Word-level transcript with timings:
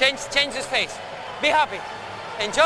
Change, 0.00 0.18
change 0.32 0.56
his 0.56 0.64
face. 0.64 0.98
Be 1.42 1.48
happy. 1.48 1.78
Enjoy. 2.42 2.64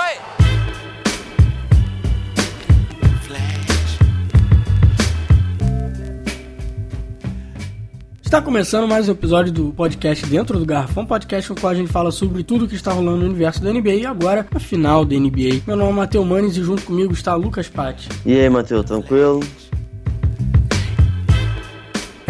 Está 8.22 8.40
começando 8.40 8.86
mais 8.86 9.08
um 9.08 9.12
episódio 9.12 9.52
do 9.52 9.72
podcast 9.72 10.24
Dentro 10.26 10.60
do 10.60 10.64
Garrafão, 10.64 11.04
podcast 11.04 11.50
no 11.50 11.60
qual 11.60 11.72
a 11.72 11.74
gente 11.74 11.90
fala 11.90 12.12
sobre 12.12 12.44
tudo 12.44 12.68
que 12.68 12.76
está 12.76 12.92
rolando 12.92 13.18
no 13.18 13.26
universo 13.26 13.60
da 13.60 13.72
NBA 13.72 13.94
e 13.94 14.06
agora 14.06 14.46
a 14.54 14.60
final 14.60 15.04
da 15.04 15.16
NBA. 15.16 15.62
Meu 15.66 15.76
nome 15.76 15.90
é 15.90 15.94
Matheus 15.94 16.26
Manes 16.26 16.56
e 16.56 16.62
junto 16.62 16.84
comigo 16.84 17.12
está 17.12 17.34
Lucas 17.34 17.68
Patti. 17.68 18.08
E 18.24 18.38
aí, 18.38 18.48
Matheus, 18.48 18.84
tranquilo? 18.84 19.40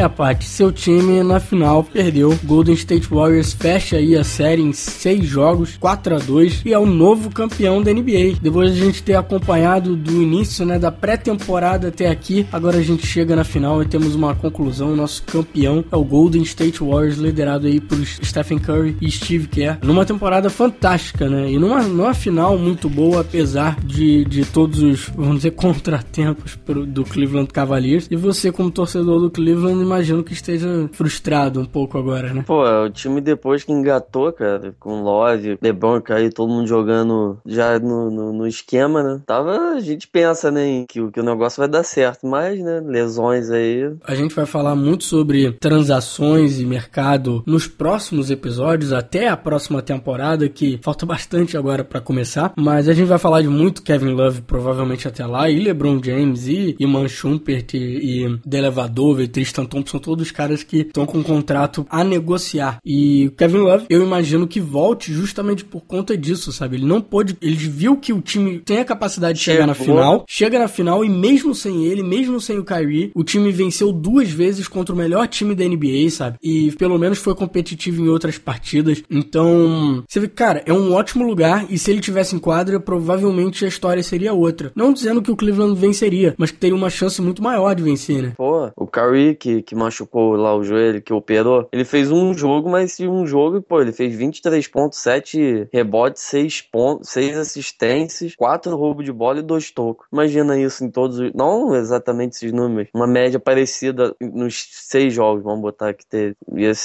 É, 0.05 0.09
Paty, 0.09 0.45
seu 0.45 0.71
time 0.71 1.23
na 1.23 1.41
final 1.41 1.83
perdeu. 1.83 2.39
Golden 2.45 2.75
State 2.75 3.09
Warriors 3.09 3.53
fecha 3.53 3.97
aí 3.97 4.15
a 4.15 4.23
série 4.23 4.61
em 4.61 4.73
seis 4.73 5.25
jogos, 5.25 5.77
4 5.79 6.17
a 6.17 6.19
2 6.19 6.63
e 6.67 6.73
é 6.73 6.79
o 6.79 6.85
novo 6.85 7.31
campeão 7.31 7.83
da 7.83 7.93
NBA. 7.93 8.39
Depois 8.41 8.75
de 8.75 8.83
a 8.83 8.85
gente 8.85 9.03
ter 9.03 9.15
acompanhado 9.15 9.97
do 9.97 10.21
início, 10.23 10.67
né, 10.67 10.79
da 10.79 10.93
pré-temporada 10.93 11.89
até 11.89 12.09
aqui, 12.09 12.47
agora 12.53 12.79
a 12.79 12.83
gente 12.83 13.07
chega 13.07 13.35
na 13.35 13.45
final 13.45 13.83
e 13.83 13.87
temos 13.87 14.15
uma 14.15 14.35
conclusão. 14.35 14.93
O 14.93 14.97
nosso 14.97 15.23
campeão 15.23 15.85
é 15.91 15.97
o 15.97 16.05
Golden 16.05 16.43
State 16.43 16.81
Warriors, 16.81 17.17
liderado 17.17 17.67
aí 17.67 17.81
por 17.81 17.99
Stephen 18.05 18.59
Curry 18.59 18.97
e 19.01 19.11
Steve 19.11 19.49
Kerr. 19.49 19.79
Numa 19.83 20.05
temporada 20.05 20.51
fantástica, 20.51 21.29
né? 21.29 21.51
E 21.51 21.59
numa, 21.59 21.83
numa 21.83 22.15
final 22.15 22.59
muito 22.59 22.89
boa, 22.89 23.23
apesar 23.23 23.81
de, 23.81 24.25
de 24.25 24.45
todos 24.45 24.83
os, 24.83 25.09
vamos 25.17 25.37
dizer, 25.37 25.53
contratempos 25.57 26.59
do 26.89 27.05
Cleveland 27.05 27.51
Cavaliers. 27.51 28.07
E 28.11 28.17
você, 28.17 28.53
como 28.53 28.71
torcedor 28.71 29.21
do 29.21 29.31
Cleveland, 29.31 29.94
imagino 29.95 30.25
que 30.25 30.33
esteja 30.33 30.89
frustrado 30.93 31.61
um 31.61 31.65
pouco 31.65 31.97
agora, 31.97 32.33
né? 32.33 32.43
Pô, 32.45 32.65
o 32.65 32.91
time 32.91 33.21
depois 33.21 33.63
que 33.63 33.73
engatou, 33.73 34.33
cara, 34.33 34.75
com 34.81 35.03
Love, 35.03 35.59
LeBron 35.63 36.03
aí 36.11 36.31
todo 36.31 36.53
mundo 36.53 36.67
jogando 36.67 37.39
já 37.47 37.79
no, 37.79 38.11
no, 38.11 38.33
no, 38.33 38.47
esquema, 38.47 39.03
né? 39.03 39.21
Tava, 39.25 39.75
a 39.75 39.81
gente 39.81 40.09
pensa, 40.09 40.51
né, 40.51 40.85
que, 40.89 41.11
que 41.11 41.21
o 41.21 41.25
negócio 41.25 41.61
vai 41.61 41.69
dar 41.69 41.85
certo, 41.85 42.27
mas, 42.27 42.59
né, 42.61 42.81
lesões 42.85 43.51
aí. 43.51 43.93
A 44.05 44.15
gente 44.15 44.35
vai 44.35 44.47
falar 44.47 44.75
muito 44.75 45.05
sobre 45.05 45.53
transações 45.53 46.61
e 46.61 46.67
mercado 46.67 47.43
nos 47.47 47.67
próximos 47.67 48.31
episódios, 48.31 48.93
até 48.93 49.29
a 49.29 49.37
próxima 49.37 49.81
temporada, 49.81 50.49
que 50.49 50.79
falta 50.83 51.07
bastante 51.07 51.57
agora 51.57 51.85
para 51.85 52.01
começar, 52.01 52.53
mas 52.57 52.89
a 52.89 52.93
gente 52.93 53.07
vai 53.07 53.19
falar 53.19 53.43
de 53.43 53.49
muito 53.49 53.83
Kevin 53.83 54.13
Love, 54.13 54.43
provavelmente 54.43 55.07
até 55.07 55.25
lá, 55.25 55.49
e 55.49 55.59
LeBron 55.61 56.01
James, 56.03 56.49
e 56.49 56.75
Iman 56.81 57.09
Shumpert, 57.09 57.75
e, 57.75 58.25
e 58.25 58.39
Delevador, 58.45 59.21
e 59.21 59.29
Tristan 59.29 59.67
Thompson, 59.75 59.99
todos 59.99 60.31
caras 60.31 60.63
que 60.63 60.79
estão 60.79 61.05
com 61.07 61.19
um 61.19 61.23
contrato 61.23 61.87
a 61.91 62.05
negociar. 62.05 62.79
E 62.85 63.27
o 63.27 63.33
Kevin 63.33 63.59
Love, 63.59 63.87
eu 63.91 64.03
imagino 64.03 64.47
que 64.47 64.61
volte 64.61 65.13
justamente 65.13 65.65
por 65.65 65.83
conta 65.83 66.17
disso, 66.17 66.53
sabe? 66.53 66.77
Ele 66.77 66.87
não 66.87 67.01
pôde, 67.01 67.37
ele 67.43 67.57
viu 67.57 67.97
que 67.97 68.13
o 68.13 68.21
time 68.21 68.61
tem 68.61 68.79
a 68.79 68.85
capacidade 68.85 69.39
de 69.39 69.45
chegar 69.45 69.67
na 69.67 69.75
final, 69.75 70.25
chega 70.29 70.59
na 70.59 70.69
final 70.69 71.05
e 71.05 71.09
mesmo 71.09 71.55
sem 71.55 71.85
ele, 71.87 72.03
mesmo 72.03 72.41
sem 72.41 72.59
o 72.59 72.65
Kyrie, 72.65 73.11
o 73.15 73.25
time 73.25 73.51
venceu 73.51 73.93
duas 73.93 74.31
vezes 74.31 74.69
contra 74.69 74.95
o 74.95 74.99
melhor 74.99 75.27
time 75.27 75.55
da 75.55 75.65
NBA, 75.65 76.09
sabe? 76.11 76.39
E 76.43 76.71
pelo 76.73 76.99
menos 76.99 77.19
foi 77.19 77.35
competitivo 77.35 78.03
em 78.03 78.09
outras 78.09 78.39
partidas. 78.39 79.03
Então, 79.11 80.05
você 80.09 80.21
vê, 80.21 80.29
cara, 80.29 80.63
é 80.67 80.73
um 80.73 80.93
ótimo 80.93 81.27
lugar 81.27 81.67
e 81.69 81.79
se 81.79 81.91
ele 81.91 82.01
tivesse 82.01 82.37
em 82.37 82.39
quadra, 82.39 82.79
provavelmente 82.79 83.65
a 83.65 83.69
história 83.69 84.03
seria 84.03 84.33
outra. 84.33 84.71
Não 84.75 84.93
dizendo 84.93 85.23
que 85.23 85.31
o 85.31 85.37
Cleveland 85.37 85.79
venceria, 85.79 86.35
mas 86.39 86.51
que 86.51 86.59
teria 86.59 86.77
uma 86.77 86.91
chance 86.91 87.21
muito 87.21 87.43
maior 87.43 87.75
de 87.75 87.83
vencer, 87.83 88.23
né? 88.23 88.33
Pô, 88.37 88.71
o 88.77 88.87
Kyrie 88.87 89.35
que, 89.35 89.63
que 89.65 89.75
machucou 89.75 90.37
lá 90.37 90.55
o 90.55 90.63
joelho, 90.63 91.03
que 91.03 91.13
operou, 91.13 91.69
ele 91.73 91.85
fez 91.85 92.11
um 92.11 92.35
jogo, 92.35 92.71
mas 92.71 92.99
um 93.01 93.27
jogo, 93.27 93.63
pô, 93.63 93.81
ele 93.81 93.93
fez 93.93 94.15
23 94.15 94.67
pontos, 94.69 94.99
7 94.99 95.69
rebotes, 95.73 96.23
6 96.23 96.63
pontos, 96.63 97.11
6 97.11 97.37
assistências, 97.39 98.35
4 98.37 98.77
roubos 98.77 99.05
de 99.05 99.13
bola 99.13 99.41
e 99.41 99.43
2 99.43 99.71
tocos. 99.71 100.07
Imagina 100.13 100.59
isso 100.59 100.85
em 100.85 100.91
todos 100.91 101.19
os. 101.19 101.33
Não 101.35 101.75
exatamente 101.75 102.37
esses 102.37 102.53
números, 102.53 102.91
uma 102.95 103.07
média 103.07 103.41
parecida 103.41 104.15
nos 104.21 104.67
6 104.89 105.13
jogos, 105.13 105.43
vamos 105.43 105.61
botar 105.61 105.95
que 105.95 106.07
teve. 106.07 106.37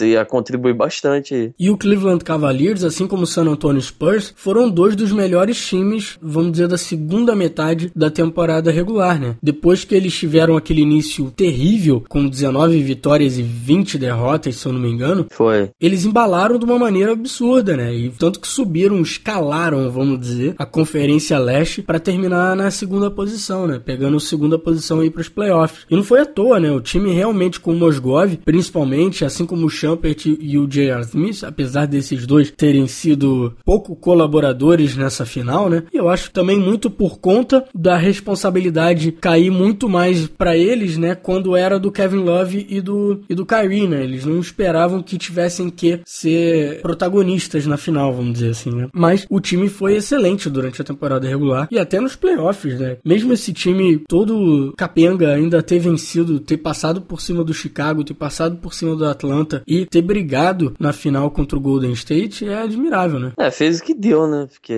Ia 0.01 0.25
contribuir 0.25 0.73
bastante 0.73 1.33
aí. 1.33 1.53
E 1.59 1.69
o 1.69 1.77
Cleveland 1.77 2.23
Cavaliers, 2.23 2.83
assim 2.83 3.07
como 3.07 3.23
o 3.23 3.27
San 3.27 3.45
Antonio 3.45 3.81
Spurs, 3.81 4.33
foram 4.35 4.69
dois 4.69 4.95
dos 4.95 5.11
melhores 5.11 5.65
times, 5.67 6.17
vamos 6.21 6.53
dizer, 6.53 6.67
da 6.67 6.77
segunda 6.77 7.35
metade 7.35 7.91
da 7.95 8.09
temporada 8.09 8.71
regular, 8.71 9.19
né? 9.19 9.35
Depois 9.41 9.83
que 9.83 9.95
eles 9.95 10.17
tiveram 10.17 10.55
aquele 10.55 10.81
início 10.81 11.29
terrível, 11.31 12.03
com 12.07 12.27
19 12.27 12.68
vitórias 12.77 13.37
e 13.37 13.43
20 13.43 13.97
derrotas, 13.97 14.55
se 14.55 14.65
eu 14.65 14.73
não 14.73 14.79
me 14.79 14.89
engano. 14.89 15.27
Foi. 15.29 15.69
Eles 15.79 16.05
embalaram 16.05 16.57
de 16.57 16.65
uma 16.65 16.77
maneira 16.77 17.13
absurda, 17.13 17.75
né? 17.75 17.93
E 17.93 18.09
tanto 18.09 18.39
que 18.39 18.47
subiram, 18.47 19.01
escalaram, 19.01 19.89
vamos 19.89 20.19
dizer, 20.19 20.55
a 20.57 20.65
Conferência 20.65 21.37
Leste 21.39 21.81
para 21.81 21.99
terminar 21.99 22.55
na 22.55 22.71
segunda 22.71 23.09
posição, 23.09 23.67
né? 23.67 23.81
Pegando 23.83 24.17
a 24.17 24.19
segunda 24.19 24.57
posição 24.57 24.99
aí 24.99 25.09
para 25.09 25.21
os 25.21 25.29
playoffs. 25.29 25.85
E 25.89 25.95
não 25.95 26.03
foi 26.03 26.21
à 26.21 26.25
toa, 26.25 26.59
né? 26.59 26.71
O 26.71 26.81
time 26.81 27.11
realmente 27.13 27.59
com 27.59 27.71
o 27.71 27.75
Mosgov, 27.75 28.37
principalmente, 28.45 29.25
assim 29.25 29.45
como 29.45 29.65
o 29.65 29.69
Champert 29.69 30.25
e 30.25 30.57
o 30.57 30.67
J.R. 30.67 31.01
Smith, 31.01 31.43
apesar 31.43 31.85
desses 31.85 32.25
dois 32.25 32.51
terem 32.51 32.87
sido 32.87 33.53
pouco 33.65 33.95
colaboradores 33.95 34.95
nessa 34.95 35.25
final, 35.25 35.69
né? 35.69 35.83
E 35.93 35.97
eu 35.97 36.09
acho 36.09 36.31
também 36.31 36.59
muito 36.59 36.89
por 36.89 37.19
conta 37.19 37.65
da 37.73 37.97
responsabilidade 37.97 39.11
cair 39.11 39.49
muito 39.49 39.87
mais 39.87 40.27
para 40.27 40.57
eles, 40.57 40.97
né? 40.97 41.15
Quando 41.15 41.55
era 41.55 41.79
do 41.79 41.91
Kevin 41.91 42.17
Love 42.17 42.58
e 42.67 42.81
do, 42.81 43.21
e 43.29 43.35
do 43.35 43.45
Kyrie, 43.45 43.87
né? 43.87 44.03
Eles 44.03 44.25
não 44.25 44.39
esperavam 44.39 45.01
que 45.01 45.17
tivessem 45.17 45.69
que 45.69 45.99
ser 46.05 46.81
protagonistas 46.81 47.65
na 47.65 47.77
final, 47.77 48.13
vamos 48.13 48.33
dizer 48.33 48.51
assim, 48.51 48.71
né? 48.71 48.87
Mas 48.93 49.25
o 49.29 49.39
time 49.39 49.69
foi 49.69 49.95
excelente 49.95 50.49
durante 50.49 50.81
a 50.81 50.85
temporada 50.85 51.27
regular 51.27 51.67
e 51.71 51.79
até 51.79 51.99
nos 51.99 52.15
playoffs, 52.15 52.79
né? 52.79 52.97
Mesmo 53.03 53.33
esse 53.33 53.53
time 53.53 54.03
todo 54.07 54.73
capenga 54.77 55.33
ainda 55.33 55.61
ter 55.61 55.79
vencido, 55.79 56.39
ter 56.39 56.57
passado 56.57 57.01
por 57.01 57.21
cima 57.21 57.43
do 57.43 57.53
Chicago, 57.53 58.03
ter 58.03 58.13
passado 58.13 58.57
por 58.57 58.73
cima 58.73 58.95
do 58.95 59.05
Atlanta 59.05 59.61
e 59.67 59.85
ter 59.85 60.01
brigado 60.01 60.73
na 60.79 60.93
final 60.93 61.29
contra 61.31 61.57
o 61.57 61.61
Golden 61.61 61.91
State 61.93 62.47
é 62.47 62.61
admirável, 62.61 63.19
né? 63.19 63.33
É, 63.37 63.51
fez 63.51 63.79
o 63.79 63.83
que 63.83 63.93
deu, 63.93 64.27
né? 64.27 64.47
Porque 64.51 64.75